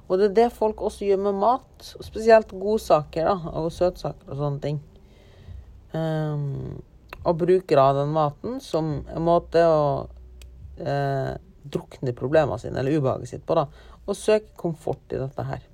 Og 0.08 0.20
det 0.20 0.32
er 0.32 0.38
det 0.42 0.48
folk 0.56 0.82
også 0.84 1.08
gjør 1.08 1.22
med 1.28 1.40
mat, 1.40 1.92
spesielt 2.04 2.52
godsaker 2.52 3.28
da, 3.28 3.36
og 3.56 3.72
søtsaker 3.72 4.34
og 4.34 4.40
sånne 4.40 4.64
ting. 4.64 4.82
Um, 5.92 6.82
og 7.24 7.38
bruker 7.40 7.80
av 7.80 8.02
den 8.02 8.12
maten 8.16 8.60
som 8.64 8.98
en 9.08 9.24
måte 9.24 9.62
å 9.68 9.82
eh, 10.80 11.36
drukne 11.64 12.14
problemene 12.18 12.60
sine, 12.60 12.80
eller 12.80 12.98
ubehaget 12.98 13.30
sitt, 13.30 13.46
på. 13.46 13.56
da, 13.56 13.68
Og 14.08 14.16
søke 14.16 14.54
komfort 14.58 15.14
i 15.14 15.20
dette 15.22 15.46
her. 15.46 15.68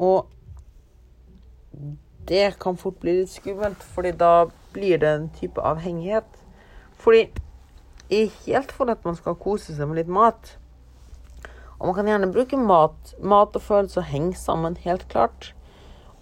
Og 0.00 0.26
det 2.28 2.58
kan 2.62 2.76
fort 2.76 3.00
bli 3.02 3.20
litt 3.20 3.32
skummelt, 3.32 3.82
fordi 3.94 4.12
da 4.16 4.48
blir 4.74 4.98
det 5.02 5.08
en 5.08 5.28
type 5.36 5.60
avhengighet. 5.60 6.28
Fordi 7.00 7.28
jeg 8.10 8.26
er 8.26 8.36
helt 8.46 8.72
for 8.72 8.90
at 8.90 9.04
man 9.04 9.16
skal 9.18 9.38
kose 9.38 9.74
seg 9.76 9.88
med 9.88 10.00
litt 10.00 10.10
mat. 10.10 10.56
Og 11.78 11.88
man 11.88 11.96
kan 11.96 12.10
gjerne 12.10 12.32
bruke 12.32 12.58
mat. 12.60 13.14
Mat 13.22 13.56
og 13.56 13.64
følelser 13.64 14.08
henger 14.08 14.36
sammen, 14.38 14.76
helt 14.84 15.08
klart. 15.08 15.52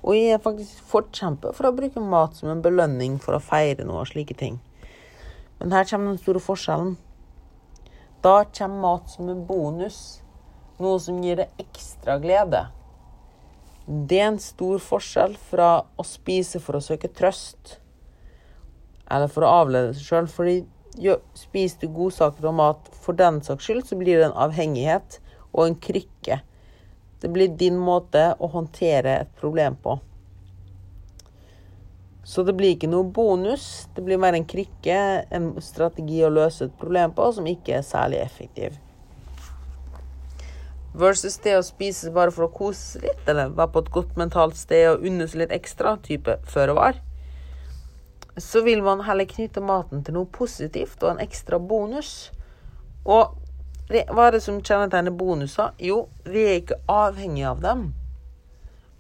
Og 0.02 0.14
jeg 0.14 0.36
er 0.36 0.42
faktisk 0.42 0.82
forkjemper 0.92 1.54
for 1.56 1.68
å 1.68 1.74
bruke 1.74 2.00
mat 2.00 2.38
som 2.38 2.52
en 2.52 2.62
belønning 2.62 3.18
for 3.22 3.34
å 3.34 3.42
feire 3.42 3.86
noe 3.86 4.04
og 4.04 4.12
slike 4.12 4.36
ting. 4.38 4.60
Men 5.58 5.74
her 5.74 5.84
kommer 5.90 6.12
den 6.12 6.22
store 6.22 6.42
forskjellen. 6.42 6.96
Da 8.22 8.44
kommer 8.44 8.82
mat 8.82 9.10
som 9.10 9.28
en 9.28 9.44
bonus. 9.46 10.20
Noe 10.78 10.98
som 11.02 11.18
gir 11.22 11.40
deg 11.40 11.62
ekstra 11.62 12.18
glede. 12.22 12.68
Det 13.88 14.18
er 14.20 14.30
en 14.30 14.42
stor 14.42 14.82
forskjell 14.84 15.34
fra 15.50 15.68
å 15.96 16.04
spise 16.06 16.60
for 16.62 16.78
å 16.78 16.82
søke 16.84 17.08
trøst, 17.08 17.78
eller 19.08 19.30
for 19.32 19.46
å 19.46 19.52
avlede 19.62 19.94
seg 19.96 20.10
sjøl. 20.10 20.28
Fordi 20.28 20.56
jo, 21.00 21.16
spiser 21.38 21.86
du 21.86 21.94
godsaker 21.96 22.50
og 22.50 22.58
mat 22.58 22.90
for 23.04 23.16
den 23.18 23.40
saks 23.46 23.64
skyld, 23.64 23.86
så 23.88 23.98
blir 23.98 24.20
det 24.20 24.28
en 24.28 24.36
avhengighet 24.44 25.18
og 25.54 25.64
en 25.64 25.78
krykke. 25.88 26.40
Det 27.18 27.30
blir 27.34 27.56
din 27.58 27.78
måte 27.80 28.28
å 28.38 28.50
håndtere 28.52 29.16
et 29.24 29.32
problem 29.40 29.78
på. 29.82 29.96
Så 32.28 32.42
det 32.44 32.52
blir 32.58 32.74
ikke 32.74 32.90
noe 32.92 33.08
bonus. 33.08 33.86
Det 33.96 34.02
blir 34.04 34.20
mer 34.20 34.36
en 34.36 34.44
krykke, 34.44 34.98
en 35.32 35.46
strategi 35.64 36.20
å 36.26 36.28
løse 36.28 36.66
et 36.66 36.74
problem 36.76 37.14
på, 37.16 37.30
som 37.32 37.46
ikke 37.48 37.78
er 37.78 37.86
særlig 37.86 38.18
effektiv. 38.20 38.74
Versus 40.98 41.38
det 41.40 41.54
å 41.56 41.64
spise 41.64 42.12
bare 42.12 42.34
for 42.34 42.44
å 42.44 42.52
kose 42.52 42.98
seg 42.98 43.06
litt, 43.06 43.22
eller 43.32 43.54
være 43.56 43.72
på 43.72 43.80
et 43.80 43.92
godt 43.94 44.18
mentalt 44.20 44.58
sted 44.60 44.90
og 44.90 45.06
unne 45.08 45.24
seg 45.24 45.40
litt 45.40 45.54
ekstra, 45.56 45.94
type 46.04 46.34
føre 46.52 46.74
var. 46.76 46.98
Så 48.36 48.60
vil 48.66 48.84
man 48.84 49.06
heller 49.06 49.28
knytte 49.30 49.62
maten 49.64 50.02
til 50.04 50.18
noe 50.18 50.28
positivt 50.28 51.00
og 51.00 51.14
en 51.14 51.22
ekstra 51.24 51.56
bonus. 51.56 52.28
Og 53.08 53.38
hva 53.88 54.26
er 54.26 54.36
det 54.36 54.42
som 54.44 54.60
kjennetegner 54.60 55.16
bonuser? 55.16 55.72
Jo, 55.80 56.10
vi 56.28 56.44
er 56.44 56.60
ikke 56.60 56.76
avhengig 56.92 57.46
av 57.48 57.64
dem. 57.64 57.86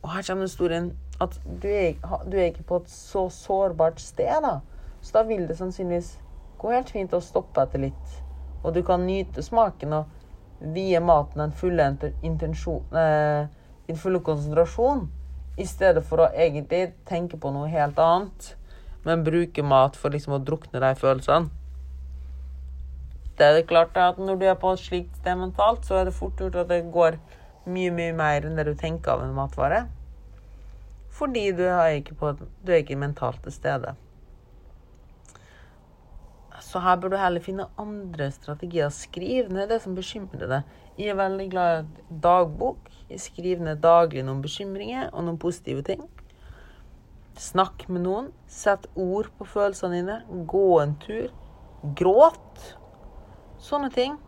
Og 0.00 0.14
her 0.14 0.24
kommer 0.24 0.48
historien 0.48 0.94
at 1.20 1.38
du 1.44 1.68
er, 1.68 1.98
du 2.26 2.36
er, 2.38 2.50
ikke 2.50 2.66
på 2.68 2.82
et 2.82 2.90
så 2.92 3.26
sårbart 3.32 4.00
sted, 4.00 4.42
da. 4.44 4.60
Så 5.02 5.18
da 5.18 5.24
vil 5.26 5.46
det 5.48 5.58
sannsynligvis 5.58 6.16
gå 6.58 6.70
helt 6.74 6.90
fint 6.94 7.14
å 7.14 7.22
stoppe 7.22 7.62
etter 7.62 7.88
litt. 7.88 8.14
Og 8.62 8.74
du 8.74 8.82
kan 8.86 9.06
nyte 9.06 9.42
smaken. 9.42 9.92
og 9.92 10.18
vie 10.60 11.00
maten 11.00 11.38
den 11.38 11.52
fulle, 11.52 11.84
eh, 11.86 13.46
din 13.86 13.96
fulle 13.96 14.20
konsentrasjon, 14.20 15.08
i 15.56 15.66
stedet 15.66 16.04
for 16.06 16.22
å 16.22 16.32
egentlig 16.34 16.92
tenke 17.06 17.38
på 17.38 17.52
noe 17.52 17.68
helt 17.68 17.98
annet, 17.98 18.54
men 19.04 19.24
bruke 19.24 19.62
mat 19.62 19.96
for 19.96 20.10
liksom 20.10 20.34
å 20.34 20.44
drukne 20.44 20.80
de 20.80 20.94
følelsene. 20.94 21.50
det 23.38 23.46
er 23.46 23.52
det 23.54 23.68
klart 23.68 23.96
at 23.96 24.16
når 24.18 24.38
du 24.38 24.46
er 24.46 24.54
på 24.58 24.72
et 24.72 24.80
slikt 24.82 25.16
sted 25.16 25.36
mentalt, 25.38 25.84
så 25.86 26.00
er 26.00 26.04
det 26.04 26.14
fort 26.14 26.40
gjort 26.40 26.56
at 26.56 26.68
det 26.68 26.90
går 26.90 27.20
mye, 27.66 27.90
mye 27.94 28.12
mer 28.12 28.42
enn 28.42 28.56
det 28.56 28.64
du 28.66 28.74
tenker 28.74 29.12
av 29.12 29.22
en 29.22 29.34
matvare. 29.34 29.86
Fordi 31.18 31.48
du 31.56 31.64
er 31.66 31.98
ikke, 31.98 32.14
på, 32.14 32.32
du 32.38 32.70
er 32.72 32.84
ikke 32.84 32.98
mentalt 32.98 33.42
til 33.42 33.52
stede. 33.52 33.94
Så 36.62 36.82
her 36.82 36.98
bør 37.00 37.14
du 37.14 37.16
heller 37.18 37.42
finne 37.42 37.66
andre 37.78 38.30
strategier. 38.34 38.90
Skriv 38.94 39.48
ned 39.50 39.70
det 39.70 39.80
som 39.82 39.96
bekymrer 39.96 40.50
deg. 40.50 40.78
Jeg 40.98 41.12
er 41.12 41.18
veldig 41.18 41.48
glad 41.50 41.86
i 41.86 42.20
dagbok. 42.22 42.90
Jeg 43.08 43.22
skriver 43.24 43.64
ned 43.64 43.82
daglig 43.82 44.24
noen 44.26 44.42
bekymringer 44.44 45.10
og 45.12 45.24
noen 45.26 45.38
positive 45.40 45.82
ting. 45.86 46.02
Snakk 47.38 47.86
med 47.88 48.04
noen. 48.06 48.32
Sett 48.50 48.86
ord 48.98 49.30
på 49.38 49.46
følelsene 49.46 50.00
dine. 50.00 50.18
Gå 50.50 50.66
en 50.82 50.96
tur. 51.02 51.30
Gråt. 51.98 52.74
Sånne 53.62 53.90
ting. 53.94 54.18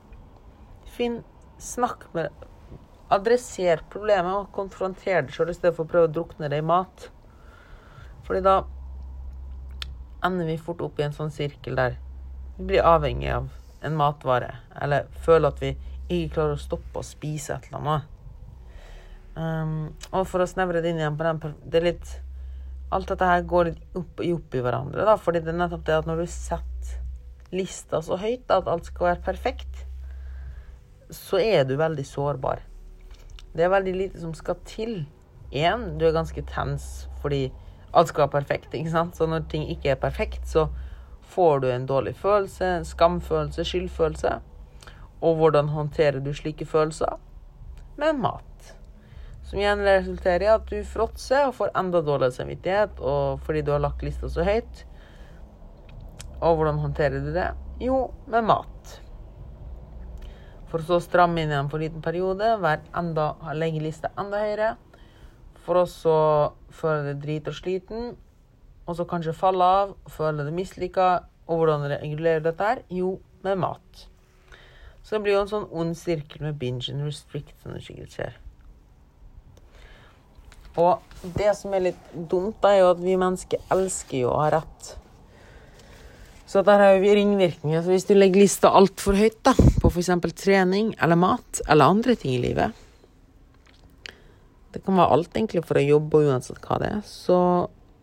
Finn 0.94 1.20
Snakk 1.60 2.06
med 2.16 2.32
Adresser 3.10 3.82
problemet 3.90 4.36
og 4.36 4.52
konfronter 4.54 5.24
det 5.26 5.34
sjøl 5.34 5.50
i 5.50 5.56
stedet 5.56 5.74
for 5.76 5.86
å 5.86 5.90
prøve 5.90 6.10
å 6.10 6.12
drukne 6.14 6.50
det 6.50 6.60
i 6.60 6.66
mat. 6.66 7.08
Fordi 8.26 8.42
da 8.44 8.60
ender 10.26 10.46
vi 10.46 10.60
fort 10.60 10.82
opp 10.84 11.00
i 11.00 11.06
en 11.06 11.16
sånn 11.16 11.32
sirkel 11.34 11.78
der 11.78 11.96
vi 12.58 12.68
blir 12.68 12.86
avhengig 12.86 13.32
av 13.34 13.48
en 13.82 13.96
matvare. 13.98 14.52
Eller 14.80 15.08
føler 15.24 15.50
at 15.50 15.62
vi 15.62 15.74
ikke 16.10 16.36
klarer 16.36 16.54
å 16.54 16.60
stoppe 16.60 17.00
å 17.00 17.06
spise 17.06 17.56
et 17.56 17.68
eller 17.70 17.80
annet. 17.80 18.16
Um, 19.34 19.74
og 20.10 20.26
for 20.28 20.42
å 20.42 20.48
snevre 20.50 20.82
det 20.82 20.90
inn 20.90 20.98
igjen 20.98 21.14
på 21.16 21.22
den 21.22 21.54
Det 21.62 21.78
er 21.78 21.84
litt 21.86 22.08
Alt 22.90 23.12
dette 23.12 23.28
her 23.28 23.44
går 23.46 23.68
litt 23.68 23.94
opp, 23.94 24.18
opp 24.18 24.54
i 24.58 24.62
hverandre. 24.64 25.04
da, 25.06 25.14
fordi 25.14 25.44
det 25.44 25.52
er 25.52 25.60
nettopp 25.60 25.84
det 25.86 25.98
at 26.00 26.08
når 26.10 26.24
du 26.24 26.26
setter 26.26 27.54
lista 27.54 28.00
så 28.02 28.18
høyt 28.18 28.50
at 28.50 28.66
alt 28.70 28.88
skal 28.90 29.12
være 29.12 29.22
perfekt, 29.26 29.84
så 31.14 31.38
er 31.38 31.62
du 31.66 31.76
veldig 31.78 32.06
sårbar. 32.06 32.64
Det 33.54 33.64
er 33.64 33.72
veldig 33.72 33.94
lite 33.96 34.20
som 34.20 34.34
skal 34.34 34.58
til. 34.64 35.06
Én, 35.50 35.98
du 35.98 36.06
er 36.06 36.14
ganske 36.14 36.42
tens 36.46 37.08
fordi 37.22 37.48
alt 37.92 38.08
skal 38.08 38.26
være 38.26 38.36
perfekt. 38.38 38.74
ikke 38.74 38.90
sant? 38.90 39.16
Så 39.16 39.26
når 39.26 39.48
ting 39.50 39.66
ikke 39.70 39.90
er 39.90 39.98
perfekt, 39.98 40.46
så 40.48 40.68
får 41.30 41.58
du 41.58 41.70
en 41.70 41.86
dårlig 41.86 42.14
følelse, 42.16 42.84
skamfølelse, 42.84 43.64
skyldfølelse. 43.64 44.36
Og 45.20 45.36
hvordan 45.36 45.68
håndterer 45.68 46.20
du 46.20 46.32
slike 46.34 46.66
følelser? 46.66 47.18
Med 47.98 48.12
mat. 48.12 48.76
Som 49.42 49.58
igjen 49.58 49.82
resulterer 49.82 50.46
i 50.46 50.52
at 50.54 50.70
du 50.70 50.78
fråtser 50.86 51.48
og 51.48 51.56
får 51.58 51.72
enda 51.78 52.00
dårligere 52.06 52.32
samvittighet 52.38 53.00
fordi 53.44 53.62
du 53.66 53.72
har 53.74 53.82
lagt 53.82 54.04
lista 54.06 54.30
så 54.30 54.46
høyt. 54.46 54.84
Og 56.40 56.56
hvordan 56.56 56.78
håndterer 56.78 57.20
du 57.20 57.32
det? 57.34 57.50
Jo, 57.80 58.10
med 58.30 58.46
mat. 58.46 58.79
For 60.70 60.86
så 60.86 61.00
å 61.00 61.02
stramme 61.02 61.42
inn 61.42 61.50
igjen 61.50 61.70
for 61.70 61.80
en 61.80 61.88
liten 61.88 62.04
periode, 62.04 62.52
enda, 62.96 63.26
legge 63.58 63.82
lista 63.82 64.12
enda 64.20 64.42
høyere. 64.44 64.74
For 65.64 65.82
å 65.82 65.86
føle 66.74 67.10
deg 67.10 67.24
drit 67.24 67.50
og 67.50 67.56
sliten, 67.58 68.12
og 68.86 68.96
så 68.98 69.06
kanskje 69.06 69.36
falle 69.36 69.66
av, 69.66 69.96
føle 70.10 70.46
deg 70.46 70.54
mislykka. 70.56 71.08
Og 71.50 71.58
hvordan 71.58 71.88
regulerer 71.90 72.44
dette 72.44 72.66
her? 72.66 72.84
Jo, 72.94 73.16
med 73.42 73.58
mat. 73.58 74.06
Så 75.02 75.16
det 75.16 75.24
blir 75.24 75.34
jo 75.34 75.42
en 75.42 75.50
sånn 75.50 75.66
ond 75.74 75.96
sirkel 75.98 76.44
med 76.44 76.58
binge 76.60 76.92
and 76.92 77.02
restrict, 77.02 77.56
som 77.62 77.74
du 77.74 77.82
sikkert 77.82 78.14
ser. 78.14 78.38
Og 80.78 81.02
det 81.34 81.50
som 81.58 81.74
er 81.74 81.88
litt 81.88 82.10
dumt, 82.14 82.62
er 82.62 82.82
jo 82.82 82.92
at 82.92 83.00
vi 83.02 83.16
mennesker 83.18 83.62
elsker 83.74 84.22
jo 84.22 84.30
å 84.30 84.42
ha 84.44 84.50
rett. 84.54 84.92
Så 86.50 86.64
der 86.66 86.82
har 86.82 86.96
vi 86.98 87.12
ringvirkninger. 87.14 87.82
Så 87.82 87.92
hvis 87.92 88.08
du 88.08 88.16
legger 88.16 88.42
lista 88.42 88.72
altfor 88.74 89.14
høyt 89.14 89.38
da, 89.46 89.52
på 89.54 89.90
f.eks. 89.90 90.10
trening 90.34 90.96
eller 90.98 91.18
mat 91.18 91.60
eller 91.68 91.92
andre 91.94 92.16
ting 92.18 92.32
i 92.34 92.40
livet 92.42 92.74
Det 94.74 94.82
kan 94.82 94.98
være 94.98 95.14
alt 95.14 95.36
egentlig 95.36 95.62
for 95.68 95.78
å 95.78 95.84
jobbe, 95.84 96.24
uansett 96.26 96.58
hva 96.64 96.78
det 96.82 96.88
er. 96.96 97.04
Så, 97.06 97.36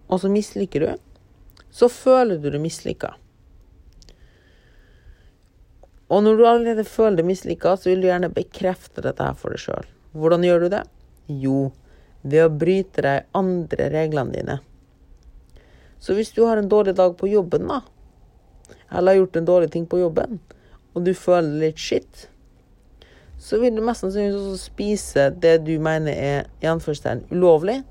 og 0.07 0.21
så 0.23 0.31
misliker 0.31 0.85
du. 0.85 0.93
Så 1.75 1.89
føler 1.91 2.39
du 2.39 2.47
deg 2.47 2.63
mislykka. 2.63 3.13
Og 6.07 6.23
når 6.23 6.39
du 6.39 6.45
allerede 6.47 6.87
føler 6.87 7.19
deg 7.19 7.27
mislykka, 7.27 7.75
så 7.75 7.91
vil 7.91 8.03
du 8.03 8.07
gjerne 8.07 8.31
bekrefte 8.31 9.03
dette 9.03 9.27
her 9.27 9.35
for 9.35 9.51
deg 9.51 9.63
sjøl. 9.65 9.91
Hvordan 10.15 10.47
gjør 10.47 10.63
du 10.63 10.69
det? 10.77 10.81
Jo, 11.27 11.57
ved 12.23 12.47
å 12.47 12.55
bryte 12.63 13.03
de 13.03 13.15
andre 13.35 13.91
reglene 13.91 14.39
dine. 14.39 14.57
Så 15.99 16.15
hvis 16.15 16.31
du 16.31 16.45
har 16.47 16.59
en 16.59 16.71
dårlig 16.71 16.95
dag 16.95 17.15
på 17.19 17.27
jobben, 17.31 17.67
da, 17.67 17.81
eller 18.91 19.11
har 19.11 19.21
gjort 19.21 19.39
en 19.39 19.49
dårlig 19.49 19.71
ting 19.73 19.85
på 19.89 19.99
jobben, 20.01 20.39
og 20.95 21.05
du 21.05 21.13
føler 21.17 21.67
litt 21.67 21.81
shit, 21.81 22.27
så 23.37 23.59
vil 23.61 23.75
du 23.75 23.83
mest 23.85 24.01
sannsynligvis 24.01 24.39
også 24.41 24.71
spise 24.71 25.27
det 25.37 25.59
du 25.67 25.75
mener 25.83 26.17
er 26.17 27.27
ulovlig. 27.31 27.83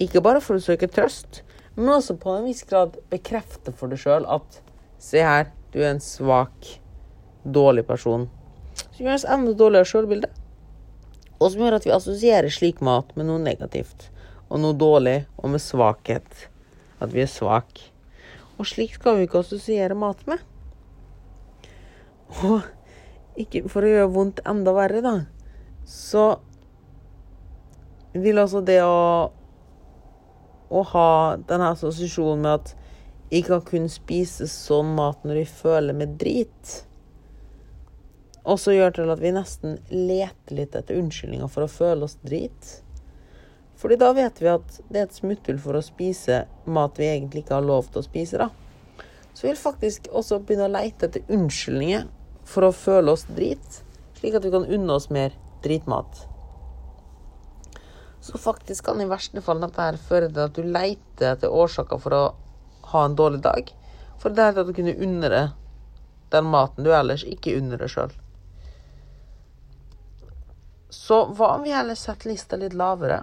Ikke 0.00 0.22
bare 0.24 0.40
for 0.40 0.56
å 0.56 0.64
søke 0.64 0.88
trøst, 0.88 1.42
men 1.76 1.92
også 1.92 2.16
på 2.20 2.32
en 2.32 2.46
viss 2.48 2.64
grad 2.64 2.96
bekrefte 3.12 3.74
for 3.76 3.92
deg 3.92 4.00
sjøl 4.00 4.24
at 4.24 4.60
se 5.00 5.20
her, 5.20 5.50
du 5.72 5.82
er 5.82 5.92
en 5.92 6.00
svak, 6.00 6.70
dårlig 7.44 7.84
person. 7.86 8.26
Som 8.96 9.04
gjør 9.04 9.18
oss 9.18 9.28
enda 9.28 9.52
dårligere 9.56 9.88
sjølbilde. 9.88 10.30
Og 11.36 11.52
som 11.52 11.60
gjør 11.60 11.76
at 11.76 11.84
vi 11.84 11.92
assosierer 11.92 12.52
slik 12.52 12.80
mat 12.84 13.12
med 13.16 13.28
noe 13.28 13.42
negativt 13.42 14.08
og 14.48 14.62
noe 14.62 14.76
dårlig 14.78 15.18
og 15.36 15.52
med 15.52 15.60
svakhet. 15.60 16.46
At 17.02 17.12
vi 17.12 17.24
er 17.24 17.28
svake. 17.28 17.90
Og 18.56 18.68
slik 18.68 18.96
kan 19.02 19.18
vi 19.18 19.26
ikke 19.26 19.42
assosiere 19.44 19.96
mat 19.98 20.22
med. 20.28 20.42
Og 22.46 22.64
ikke 23.40 23.66
for 23.70 23.84
å 23.84 23.90
gjøre 23.90 24.12
vondt 24.14 24.42
enda 24.48 24.72
verre, 24.76 25.02
da, 25.04 25.14
så 25.86 26.38
vil 28.16 28.40
altså 28.40 28.62
det 28.64 28.80
å, 28.82 29.28
å 30.72 30.82
ha 30.94 31.10
denne 31.36 31.70
assosiasjonen 31.74 32.42
med 32.46 32.54
at 32.54 32.74
jeg 33.30 33.44
kan 33.48 33.62
kun 33.66 33.88
spise 33.90 34.48
sånn 34.50 34.94
mat 34.96 35.24
når 35.26 35.42
jeg 35.42 35.52
føler 35.60 35.96
meg 35.98 36.16
drit, 36.20 36.74
også 38.46 38.76
gjør 38.76 38.92
til 38.94 39.10
at 39.10 39.22
vi 39.22 39.32
nesten 39.34 39.78
leter 39.90 40.54
litt 40.54 40.76
etter 40.78 40.98
unnskyldninger 41.00 41.50
for 41.50 41.66
å 41.66 41.70
føle 41.70 42.06
oss 42.06 42.14
drit. 42.22 42.76
Fordi 43.76 43.98
da 44.00 44.12
vet 44.16 44.40
vi 44.40 44.48
at 44.48 44.78
det 44.88 45.00
er 45.00 45.08
et 45.08 45.16
smutthull 45.16 45.58
for 45.60 45.76
å 45.76 45.84
spise 45.84 46.44
mat 46.64 46.96
vi 47.00 47.10
egentlig 47.10 47.44
ikke 47.44 47.58
har 47.58 47.66
lov 47.66 47.90
til 47.90 48.00
å 48.00 48.06
spise. 48.06 48.38
da. 48.40 48.48
Så 49.34 49.44
vi 49.44 49.50
vil 49.52 49.60
faktisk 49.60 50.08
også 50.12 50.40
begynne 50.40 50.70
å 50.70 50.72
leite 50.72 51.10
etter 51.10 51.26
unnskyldninger 51.28 52.06
for 52.48 52.64
å 52.64 52.72
føle 52.72 53.12
oss 53.12 53.26
drit, 53.28 53.82
slik 54.16 54.38
at 54.38 54.46
vi 54.46 54.54
kan 54.54 54.64
unne 54.64 54.96
oss 54.96 55.10
mer 55.12 55.36
dritmat. 55.64 56.24
Så 58.24 58.40
faktisk 58.40 58.88
kan 58.88 59.00
i 59.00 59.10
verste 59.10 59.42
fall 59.44 59.60
dette 59.60 59.82
her 59.82 60.00
føre 60.08 60.30
til 60.32 60.46
at 60.46 60.56
du 60.56 60.64
leiter 60.64 61.34
etter 61.34 61.52
årsaker 61.52 62.00
for 62.00 62.16
å 62.16 62.24
ha 62.94 63.04
en 63.04 63.14
dårlig 63.18 63.42
dag. 63.44 63.70
For 64.18 64.32
det 64.32 64.42
er 64.42 64.60
at 64.62 64.66
du 64.66 64.72
kunne 64.74 64.96
unne 64.96 65.30
deg 65.30 65.52
den 66.32 66.48
maten 66.50 66.86
du 66.86 66.90
ellers 66.96 67.22
ikke 67.28 67.54
unner 67.60 67.78
deg 67.82 67.92
sjøl. 67.92 68.14
Så 70.90 71.26
hva 71.36 71.52
om 71.58 71.66
vi 71.66 71.74
heller 71.76 71.98
setter 71.98 72.32
lista 72.32 72.58
litt 72.58 72.74
lavere? 72.74 73.20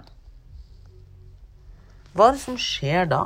Hva 2.14 2.28
er 2.28 2.36
det 2.36 2.44
som 2.44 2.58
skjer 2.60 3.08
da? 3.10 3.24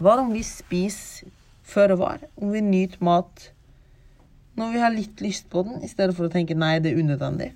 Hva 0.00 0.18
om 0.20 0.34
vi 0.34 0.42
spiser 0.44 1.30
føre 1.64 1.96
var? 1.96 2.20
Om 2.36 2.52
vi 2.52 2.60
nyter 2.64 3.00
mat 3.04 3.50
når 4.58 4.72
vi 4.74 4.80
har 4.82 4.92
litt 4.92 5.20
lyst 5.24 5.46
på 5.48 5.62
den, 5.64 5.78
i 5.80 5.88
stedet 5.88 6.12
for 6.16 6.26
å 6.26 6.32
tenke 6.32 6.56
nei, 6.58 6.74
det 6.82 6.90
er 6.92 7.00
unødvendig? 7.00 7.54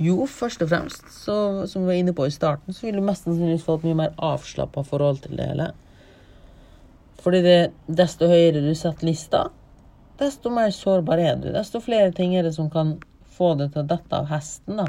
Jo, 0.00 0.26
først 0.28 0.60
og 0.64 0.68
fremst, 0.72 1.06
så, 1.12 1.36
som 1.68 1.84
vi 1.84 1.92
var 1.92 2.00
inne 2.00 2.14
på 2.16 2.26
i 2.28 2.34
starten, 2.34 2.76
så 2.76 2.86
vil 2.86 2.98
du 2.98 3.04
mest 3.04 3.24
sannsynligvis 3.24 3.64
få 3.64 3.78
et 3.78 3.86
mye 3.88 3.98
mer 4.02 4.12
avslappa 4.30 4.84
forhold 4.84 5.22
til 5.24 5.40
det 5.40 5.48
hele. 5.52 5.70
Fordi 7.24 7.42
det, 7.44 7.58
desto 7.88 8.28
høyere 8.28 8.62
du 8.64 8.72
setter 8.76 9.08
lista, 9.08 9.42
desto 10.20 10.52
mer 10.52 10.72
sårbar 10.76 11.20
er 11.20 11.40
du. 11.40 11.50
Desto 11.52 11.80
flere 11.84 12.12
ting 12.16 12.36
er 12.36 12.48
det 12.48 12.54
som 12.56 12.68
kan 12.72 12.98
få 13.36 13.54
deg 13.60 13.72
til 13.72 13.84
å 13.84 13.90
dette 13.92 14.20
av 14.20 14.28
hesten. 14.32 14.80
da. 14.80 14.88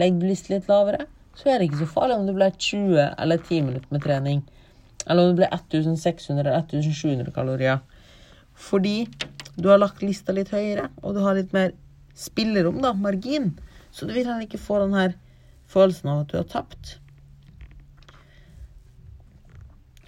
Legg 0.00 0.20
du 0.20 0.26
litt 0.28 0.68
lavere, 0.68 1.04
så 1.36 1.50
er 1.50 1.58
det 1.58 1.68
ikke 1.68 1.82
så 1.84 1.88
farlig 1.90 2.16
om 2.16 2.26
det 2.28 2.34
blir 2.36 2.54
20 2.56 3.00
eller 3.06 3.40
10 3.42 3.62
minutter 3.66 3.92
med 3.92 4.04
trening. 4.04 4.42
Eller 5.06 5.22
om 5.22 5.34
det 5.34 5.42
blir 5.42 5.52
1600 5.52 6.40
eller 6.40 6.64
1700 6.64 7.32
kalorier. 7.34 7.82
Fordi 8.56 9.06
du 9.56 9.68
har 9.68 9.80
lagt 9.80 10.02
lista 10.02 10.32
litt 10.32 10.52
høyere, 10.52 10.88
og 11.02 11.16
du 11.16 11.20
har 11.24 11.36
litt 11.36 11.52
mer 11.56 11.74
spillerom, 12.16 12.80
da, 12.84 12.94
margin. 12.96 13.52
Så 13.92 14.08
du 14.08 14.14
vil 14.14 14.24
heller 14.24 14.46
ikke 14.46 14.60
få 14.60 14.80
den 14.82 14.96
her 14.96 15.12
følelsen 15.68 16.12
av 16.12 16.22
at 16.24 16.32
du 16.32 16.38
har 16.40 16.48
tapt. 16.48 16.96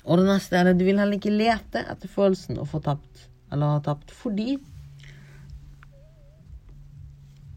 Og 0.08 0.16
det 0.16 0.28
neste 0.30 0.56
er 0.56 0.73
at 0.73 0.80
du 0.80 0.87
vil 0.88 0.97
heller 0.97 1.18
ikke 1.18 1.35
lete 1.35 1.85
etter 1.85 2.08
følelsen 2.08 2.61
å 2.61 2.66
få 2.68 2.80
tapt, 2.85 3.28
eller 3.52 3.76
ha 3.76 3.85
tapt, 3.85 4.14
fordi 4.16 4.56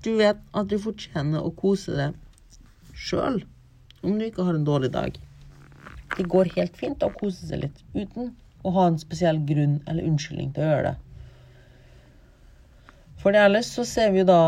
du 0.04 0.16
vet 0.18 0.40
at 0.58 0.68
du 0.68 0.76
fortjener 0.82 1.46
å 1.46 1.54
kose 1.56 1.96
deg 1.96 2.18
sjøl 2.98 3.40
om 4.02 4.18
du 4.18 4.26
ikke 4.26 4.46
har 4.48 4.58
en 4.58 4.68
dårlig 4.68 4.92
dag. 4.94 5.18
Det 6.18 6.28
går 6.30 6.54
helt 6.58 6.78
fint 6.78 7.04
å 7.04 7.12
kose 7.16 7.48
seg 7.48 7.64
litt 7.64 7.84
uten 7.96 8.34
å 8.66 8.74
ha 8.76 8.88
en 8.90 9.00
spesiell 9.02 9.40
grunn 9.48 9.80
eller 9.88 10.06
unnskyldning 10.06 10.52
til 10.56 10.66
å 10.66 10.70
gjøre 10.72 10.92
det. 10.92 10.98
For 13.22 13.38
ellers 13.38 13.70
så 13.76 13.86
ser 13.88 14.14
vi 14.14 14.24
jo 14.24 14.30
da 14.30 14.42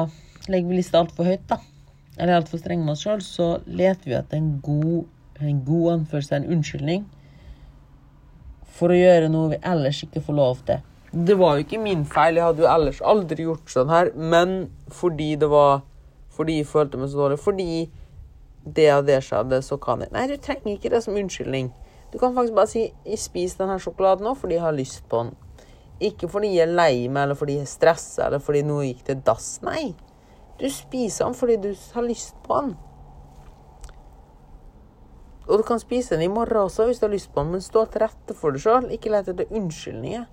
Legger 0.51 0.73
vi 0.73 0.75
lista 0.75 0.99
altfor 0.99 1.23
høyt, 1.23 1.43
da, 1.47 1.55
eller 2.17 2.41
altfor 2.41 2.59
strenge 2.59 2.83
med 2.83 2.97
oss 2.97 3.05
sjøl, 3.05 3.21
så 3.23 3.45
leter 3.63 4.09
vi 4.09 4.15
etter 4.17 4.35
en 4.35 4.57
god, 4.59 5.05
en 5.39 5.61
god 5.63 5.85
anførsel, 5.93 6.41
en 6.41 6.57
unnskyldning, 6.57 7.05
for 8.75 8.91
å 8.91 8.97
gjøre 8.97 9.29
noe 9.31 9.53
vi 9.53 9.61
ellers 9.71 10.01
ikke 10.03 10.19
får 10.25 10.35
lov 10.35 10.65
til. 10.67 10.83
Det 11.13 11.37
var 11.39 11.55
jo 11.55 11.63
ikke 11.63 11.79
min 11.79 12.03
feil, 12.09 12.35
jeg 12.35 12.43
hadde 12.49 12.65
jo 12.65 12.69
ellers 12.73 12.99
aldri 13.07 13.47
gjort 13.47 13.71
sånn 13.71 13.93
her, 13.93 14.11
men 14.17 14.53
fordi 14.91 15.35
det 15.39 15.47
var 15.53 15.83
Fordi 16.33 16.55
jeg 16.57 16.65
følte 16.65 16.97
meg 16.97 17.11
så 17.11 17.19
dårlig. 17.19 17.35
Fordi 17.37 17.65
det 18.65 18.89
og 18.93 19.07
det 19.07 19.19
skjedde, 19.23 19.61
så 19.61 19.77
kan 19.77 20.01
jeg 20.01 20.13
Nei, 20.13 20.27
du 20.27 20.37
trenger 20.37 20.75
ikke 20.75 20.91
det 20.93 21.03
som 21.03 21.17
unnskyldning. 21.19 21.71
Du 22.13 22.19
kan 22.21 22.35
faktisk 22.35 22.55
bare 22.55 22.69
si 22.69 23.17
spiser 23.17 23.63
denne 23.63 23.79
sjokoladen 23.81 24.23
nå 24.27 24.35
fordi 24.37 24.59
jeg 24.59 24.63
har 24.63 24.77
lyst 24.77 25.03
på 25.09 25.23
den'. 25.23 25.35
Ikke 26.01 26.27
fordi 26.27 26.55
jeg 26.55 26.67
er 26.67 26.75
lei 26.75 27.07
meg, 27.07 27.23
eller 27.23 27.35
fordi 27.35 27.53
jeg 27.53 27.61
er 27.61 27.71
stressa, 27.71 28.25
eller 28.25 28.39
fordi 28.39 28.61
noe 28.61 28.85
gikk 28.85 29.03
til 29.05 29.21
dass. 29.25 29.61
Nei. 29.63 29.95
Du 30.59 30.69
spiser 30.69 31.25
den 31.25 31.33
fordi 31.33 31.55
du 31.57 31.75
har 31.93 32.03
lyst 32.03 32.35
på 32.43 32.61
den. 32.61 32.75
Og 35.47 35.57
du 35.57 35.63
kan 35.63 35.79
spise 35.79 36.15
den 36.15 36.23
i 36.23 36.31
morgen 36.31 36.57
også 36.57 36.85
hvis 36.85 36.99
du 36.99 37.07
har 37.07 37.13
lyst 37.13 37.33
på 37.33 37.41
den, 37.43 37.51
men 37.51 37.61
stå 37.61 37.85
til 37.85 38.01
rette 38.01 38.33
for 38.33 38.51
det 38.51 38.61
sjøl. 38.63 38.91
Ikke 38.91 39.11
let 39.11 39.27
etter 39.27 39.51
unnskyldninger 39.51 40.25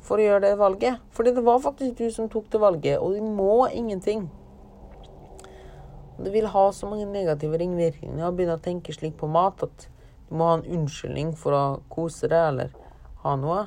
for 0.00 0.18
å 0.18 0.24
gjøre 0.24 0.44
det 0.46 0.58
valget. 0.58 1.00
Fordi 1.12 1.34
det 1.36 1.44
var 1.44 1.58
faktisk 1.60 1.98
du 1.98 2.10
som 2.14 2.28
tok 2.32 2.48
det 2.52 2.60
valget, 2.60 2.98
og 2.98 3.14
du 3.14 3.22
må 3.22 3.66
ingenting. 3.68 4.30
Det 6.18 6.32
vil 6.34 6.48
ha 6.50 6.64
så 6.74 6.88
mange 6.90 7.06
negative 7.06 7.58
ringvirkninger 7.60 8.26
å 8.26 8.32
begynne 8.34 8.56
å 8.58 8.62
tenke 8.62 8.94
slik 8.94 9.14
på 9.20 9.28
mat 9.30 9.62
at 9.62 9.86
du 10.28 10.34
må 10.36 10.48
ha 10.48 10.56
en 10.58 10.66
unnskyldning 10.66 11.30
for 11.38 11.54
å 11.54 11.62
kose 11.92 12.26
deg 12.30 12.48
eller 12.50 12.72
ha 13.22 13.36
noe. 13.38 13.60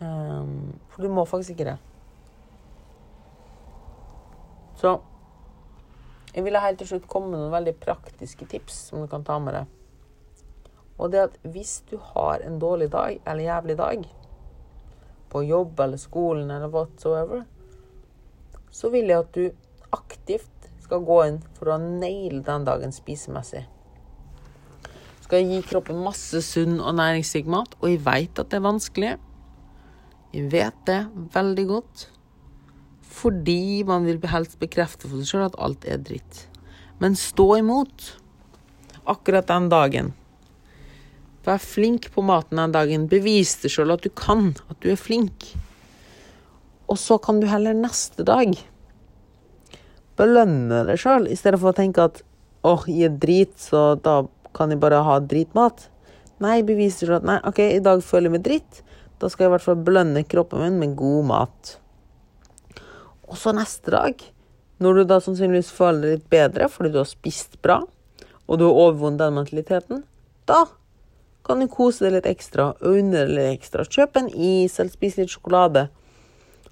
Um, 0.00 0.78
for 0.88 1.04
du 1.04 1.12
må 1.12 1.26
faktisk 1.28 1.56
ikke 1.56 1.68
det. 1.72 1.76
Så 4.78 4.96
jeg 6.34 6.44
ville 6.46 6.60
helt 6.62 6.78
til 6.80 6.92
slutt 6.92 7.08
komme 7.10 7.32
med 7.32 7.42
noen 7.42 7.54
veldig 7.54 7.74
praktiske 7.82 8.46
tips 8.48 8.88
som 8.88 9.02
du 9.02 9.08
kan 9.10 9.24
ta 9.26 9.38
med 9.42 9.56
deg. 9.58 9.74
Og 10.98 11.12
det 11.12 11.24
at 11.28 11.38
hvis 11.46 11.80
du 11.90 11.96
har 12.14 12.42
en 12.46 12.58
dårlig 12.62 12.90
dag 12.92 13.20
eller 13.24 13.44
jævlig 13.44 13.78
dag 13.78 14.06
på 15.28 15.42
jobb 15.46 15.80
eller 15.80 16.00
skolen 16.00 16.50
eller 16.50 16.72
whatsoever, 16.72 17.44
så 18.70 18.90
vil 18.90 19.10
jeg 19.10 19.24
at 19.24 19.34
du 19.34 19.44
aktivt 19.94 20.57
skal 20.88 21.04
gå 21.04 21.24
inn 21.28 21.42
for 21.58 21.76
å 21.76 21.82
naile 21.82 22.40
den 22.42 22.64
dagen 22.64 22.96
spisemessig 22.96 23.68
skal 25.28 25.44
gi 25.44 25.58
kroppen 25.60 25.98
masse 26.00 26.40
sunn 26.40 26.78
og 26.80 26.94
næringsrik 26.96 27.48
mat, 27.52 27.74
og 27.82 27.90
jeg 27.90 28.00
veit 28.06 28.38
at 28.40 28.48
det 28.48 28.56
er 28.56 28.64
vanskelig. 28.64 29.10
Jeg 30.32 30.46
vet 30.54 30.78
det 30.88 31.02
veldig 31.34 31.64
godt. 31.68 32.04
Fordi 33.18 33.84
man 33.84 34.06
vil 34.08 34.22
helst 34.32 34.56
bekrefte 34.60 35.04
for 35.04 35.20
seg 35.20 35.28
sjøl 35.28 35.44
at 35.50 35.58
alt 35.60 35.84
er 35.84 36.00
dritt. 36.00 36.46
Men 37.02 37.18
stå 37.18 37.58
imot 37.60 38.06
akkurat 39.08 39.50
den 39.50 39.68
dagen. 39.72 40.10
Vær 41.44 41.60
flink 41.60 42.08
på 42.14 42.24
maten 42.24 42.60
den 42.60 42.72
dagen. 42.72 43.04
Bevis 43.12 43.58
deg 43.60 43.74
sjøl 43.74 43.92
at 43.98 44.08
du 44.08 44.08
kan, 44.08 44.54
at 44.72 44.80
du 44.80 44.88
er 44.94 45.00
flink. 45.00 45.50
Og 46.88 46.96
så 46.96 47.20
kan 47.20 47.42
du 47.42 47.50
heller 47.52 47.76
neste 47.76 48.24
dag 48.24 48.56
belønne 50.18 50.82
deg 50.88 50.98
sjøl, 51.00 51.28
i 51.30 51.38
stedet 51.38 51.60
for 51.62 51.72
å 51.72 51.78
tenke 51.78 52.08
at 52.10 52.22
åh, 52.66 52.74
oh, 52.74 52.88
jeg 52.90 53.12
er 53.12 53.20
drit, 53.22 53.54
så 53.62 53.92
da 54.02 54.20
kan 54.56 54.72
jeg 54.72 54.80
bare 54.82 55.04
ha 55.06 55.18
dritmat? 55.22 55.86
Nei, 56.42 56.60
beviser 56.66 57.16
at 57.16 57.26
nei, 57.26 57.38
OK, 57.46 57.60
i 57.62 57.82
dag 57.82 58.02
føler 58.04 58.28
jeg 58.28 58.36
meg 58.36 58.46
dritt. 58.46 58.82
Da 59.18 59.30
skal 59.30 59.46
jeg 59.46 59.50
i 59.50 59.54
hvert 59.56 59.66
fall 59.66 59.78
belønne 59.86 60.24
kroppen 60.26 60.62
min 60.62 60.78
med 60.78 60.96
god 60.98 61.30
mat. 61.30 61.76
Og 63.28 63.38
så 63.38 63.52
neste 63.54 63.92
dag, 63.92 64.22
når 64.78 65.00
du 65.00 65.04
da 65.10 65.18
sannsynligvis 65.22 65.72
føler 65.74 66.04
deg 66.04 66.16
litt 66.16 66.28
bedre 66.32 66.68
fordi 66.70 66.92
du 66.94 67.00
har 67.00 67.08
spist 67.10 67.58
bra, 67.64 67.80
og 68.48 68.60
du 68.60 68.64
har 68.64 68.82
overvunnet 68.86 69.20
den 69.20 69.36
mentaliteten, 69.36 70.04
da 70.48 70.64
kan 71.48 71.60
du 71.60 71.68
kose 71.72 72.06
deg 72.06 72.18
litt 72.18 72.28
ekstra 72.30 72.70
og 72.76 73.00
unne 73.00 73.24
deg 73.24 73.34
litt 73.34 73.58
ekstra. 73.58 73.84
Kjøp 73.84 74.20
en 74.20 74.30
is 74.30 74.78
eller 74.78 74.94
spise 74.94 75.22
litt 75.22 75.34
sjokolade 75.34 75.88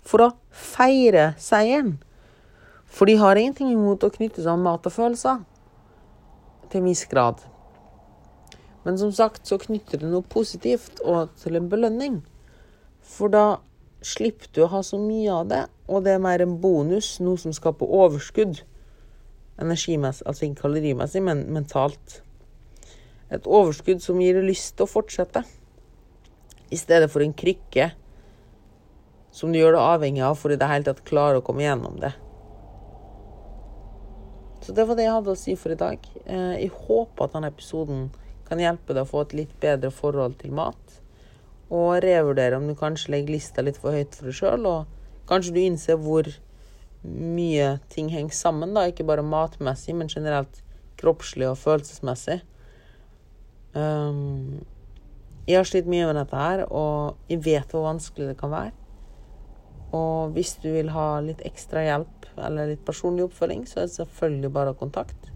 for 0.06 0.22
å 0.22 0.32
feire 0.54 1.32
seieren. 1.42 1.96
For 2.86 3.08
de 3.08 3.18
har 3.20 3.36
ingenting 3.36 3.72
imot 3.74 4.04
å 4.06 4.12
knytte 4.14 4.44
sammen 4.44 4.66
mat 4.68 4.86
og 4.86 4.94
følelser. 4.94 5.42
Til 6.70 6.80
en 6.80 6.88
viss 6.88 7.04
grad. 7.10 7.42
Men 8.86 8.98
som 8.98 9.10
sagt 9.14 9.48
så 9.48 9.58
knytter 9.58 10.00
det 10.02 10.10
noe 10.12 10.22
positivt 10.22 11.00
og 11.02 11.32
til 11.42 11.58
en 11.58 11.68
belønning. 11.70 12.20
For 13.02 13.32
da 13.32 13.58
slipper 14.06 14.50
du 14.54 14.62
å 14.64 14.70
ha 14.70 14.82
så 14.86 14.98
mye 15.00 15.32
av 15.32 15.48
det, 15.50 15.64
og 15.90 16.04
det 16.06 16.14
er 16.14 16.22
mer 16.22 16.42
en 16.42 16.56
bonus, 16.62 17.16
noe 17.22 17.38
som 17.40 17.54
skaper 17.54 17.90
overskudd. 17.98 18.60
Energimessig, 19.62 20.26
altså 20.28 20.46
ikke 20.46 20.62
kalorimessig, 20.66 21.22
men 21.26 21.46
mentalt. 21.54 22.20
Et 23.32 23.46
overskudd 23.46 24.02
som 24.04 24.20
gir 24.22 24.38
deg 24.38 24.46
lyst 24.46 24.76
til 24.76 24.86
å 24.86 24.90
fortsette. 24.90 25.42
I 26.70 26.78
stedet 26.78 27.10
for 27.10 27.24
en 27.24 27.34
krykke 27.34 27.90
som 29.34 29.50
du 29.52 29.58
gjør 29.58 29.76
deg 29.76 29.82
avhengig 29.96 30.22
av 30.26 30.38
for 30.38 30.54
i 30.54 30.58
det 30.60 30.70
hele 30.70 30.86
tatt 30.86 31.04
klare 31.08 31.40
å 31.40 31.44
komme 31.44 31.66
gjennom 31.66 31.98
det. 32.02 32.14
Så 34.66 34.72
det 34.74 34.82
var 34.88 34.98
det 34.98 35.04
jeg 35.04 35.14
hadde 35.14 35.30
å 35.30 35.38
si 35.38 35.52
for 35.54 35.70
i 35.70 35.78
dag. 35.78 36.06
Eh, 36.26 36.54
jeg 36.64 36.72
håper 36.74 37.28
at 37.28 37.34
denne 37.36 37.52
episoden 37.52 38.08
kan 38.48 38.58
hjelpe 38.58 38.96
deg 38.96 39.04
å 39.04 39.10
få 39.12 39.20
et 39.22 39.34
litt 39.38 39.52
bedre 39.62 39.92
forhold 39.94 40.40
til 40.40 40.56
mat. 40.58 40.96
Og 41.70 42.00
revurdere 42.02 42.58
om 42.58 42.66
du 42.66 42.74
kanskje 42.78 43.12
legger 43.14 43.36
lista 43.36 43.62
litt 43.62 43.78
for 43.78 43.94
høyt 43.94 44.18
for 44.18 44.26
deg 44.26 44.34
sjøl, 44.34 44.66
og 44.66 45.30
kanskje 45.30 45.54
du 45.54 45.60
innser 45.62 46.00
hvor 46.02 46.26
mye 47.06 47.76
ting 47.94 48.10
henger 48.10 48.34
sammen, 48.34 48.74
da, 48.74 48.88
ikke 48.90 49.06
bare 49.06 49.22
matmessig, 49.22 49.94
men 49.94 50.10
generelt 50.10 50.58
kroppslig 50.98 51.46
og 51.46 51.60
følelsesmessig. 51.62 52.40
Um, 53.76 54.64
jeg 55.46 55.60
har 55.60 55.68
slitt 55.68 55.86
mye 55.86 56.08
med 56.08 56.18
dette 56.18 56.42
her, 56.42 56.64
og 56.66 57.30
jeg 57.30 57.44
vet 57.46 57.70
hvor 57.70 57.86
vanskelig 57.86 58.32
det 58.32 58.38
kan 58.40 58.50
være. 58.50 58.74
Og 59.94 60.34
hvis 60.34 60.56
du 60.58 60.72
vil 60.74 60.90
ha 60.90 61.20
litt 61.22 61.46
ekstra 61.46 61.86
hjelp 61.86 62.15
eller 62.42 62.72
litt 62.72 62.84
personlig 62.86 63.26
oppfølging, 63.26 63.64
så 63.68 63.80
er 63.80 63.88
det 63.88 63.96
selvfølgelig 63.96 64.52
bare 64.52 64.74
å 64.74 64.78
kontakte. 64.78 65.32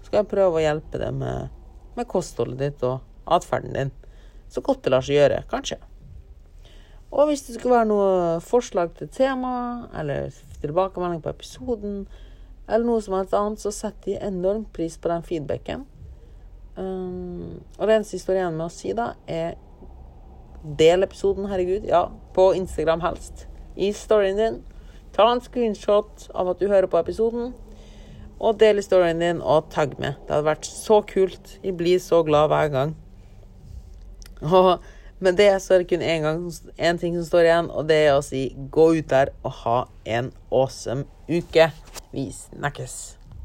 Så 0.00 0.10
skal 0.10 0.22
jeg 0.22 0.32
prøve 0.32 0.58
å 0.58 0.64
hjelpe 0.64 1.00
deg 1.00 1.16
med 1.16 1.50
med 1.94 2.08
kostholdet 2.08 2.60
ditt 2.60 2.84
og 2.86 3.00
atferden 3.24 3.74
din. 3.76 3.92
Så 4.48 4.60
godt 4.64 4.84
det 4.84 4.92
lar 4.92 5.04
seg 5.04 5.18
gjøre, 5.18 5.42
kanskje. 5.50 5.78
Og 7.12 7.28
hvis 7.28 7.44
det 7.46 7.58
skulle 7.58 7.76
være 7.76 7.90
noe 7.90 8.12
forslag 8.44 8.94
til 8.96 9.10
tema, 9.12 9.88
eller 9.98 10.32
tilbakemelding 10.62 11.20
på 11.24 11.32
episoden, 11.32 12.06
eller 12.68 12.86
noe 12.88 13.02
som 13.04 13.18
helst 13.18 13.36
annet, 13.36 13.60
så 13.60 13.72
setter 13.74 14.14
jeg 14.14 14.24
enormt 14.24 14.70
pris 14.72 14.96
på 14.96 15.10
den 15.12 15.26
feedbacken. 15.26 15.84
Um, 16.76 17.60
og 17.76 17.84
det 17.84 17.98
eneste 17.98 18.16
jeg 18.16 18.24
står 18.24 18.38
igjen 18.38 18.56
med 18.56 18.64
å 18.64 18.72
si, 18.72 18.94
da, 18.96 19.10
er 19.28 19.58
del 20.78 21.04
episoden, 21.04 21.50
herregud. 21.50 21.84
Ja, 21.88 22.06
på 22.32 22.52
Instagram 22.56 23.04
helst. 23.04 23.46
I 23.76 23.90
storyen 23.96 24.40
din. 24.40 24.60
Ta 25.12 25.28
en 25.32 25.42
screenshot 25.44 26.30
av 26.34 26.54
at 26.54 26.60
du 26.60 26.70
hører 26.70 26.88
på 26.88 27.00
episoden 27.00 27.52
og 28.42 28.58
del 28.58 28.82
storyen 28.82 29.20
din 29.22 29.42
og 29.44 29.68
tagg 29.70 29.94
med. 30.00 30.18
Det 30.26 30.34
hadde 30.34 30.48
vært 30.48 30.66
så 30.66 31.02
kult. 31.06 31.56
Jeg 31.62 31.76
blir 31.78 32.00
så 32.02 32.22
glad 32.26 32.50
hver 32.50 32.72
gang. 32.72 32.96
Og 34.42 34.82
med 35.22 35.38
det 35.38 35.52
så 35.62 35.76
er 35.76 35.84
det 35.84 35.90
kun 35.92 36.02
én 36.02 36.98
ting 36.98 37.14
som 37.14 37.28
står 37.28 37.46
igjen, 37.46 37.70
og 37.70 37.86
det 37.88 38.00
er 38.08 38.16
å 38.16 38.26
si 38.26 38.48
gå 38.74 38.88
ut 38.98 39.10
der 39.12 39.30
og 39.44 39.58
ha 39.62 39.78
en 40.18 40.32
awesome 40.50 41.06
uke. 41.30 41.70
Vi 42.10 42.30
snakkes. 42.34 43.21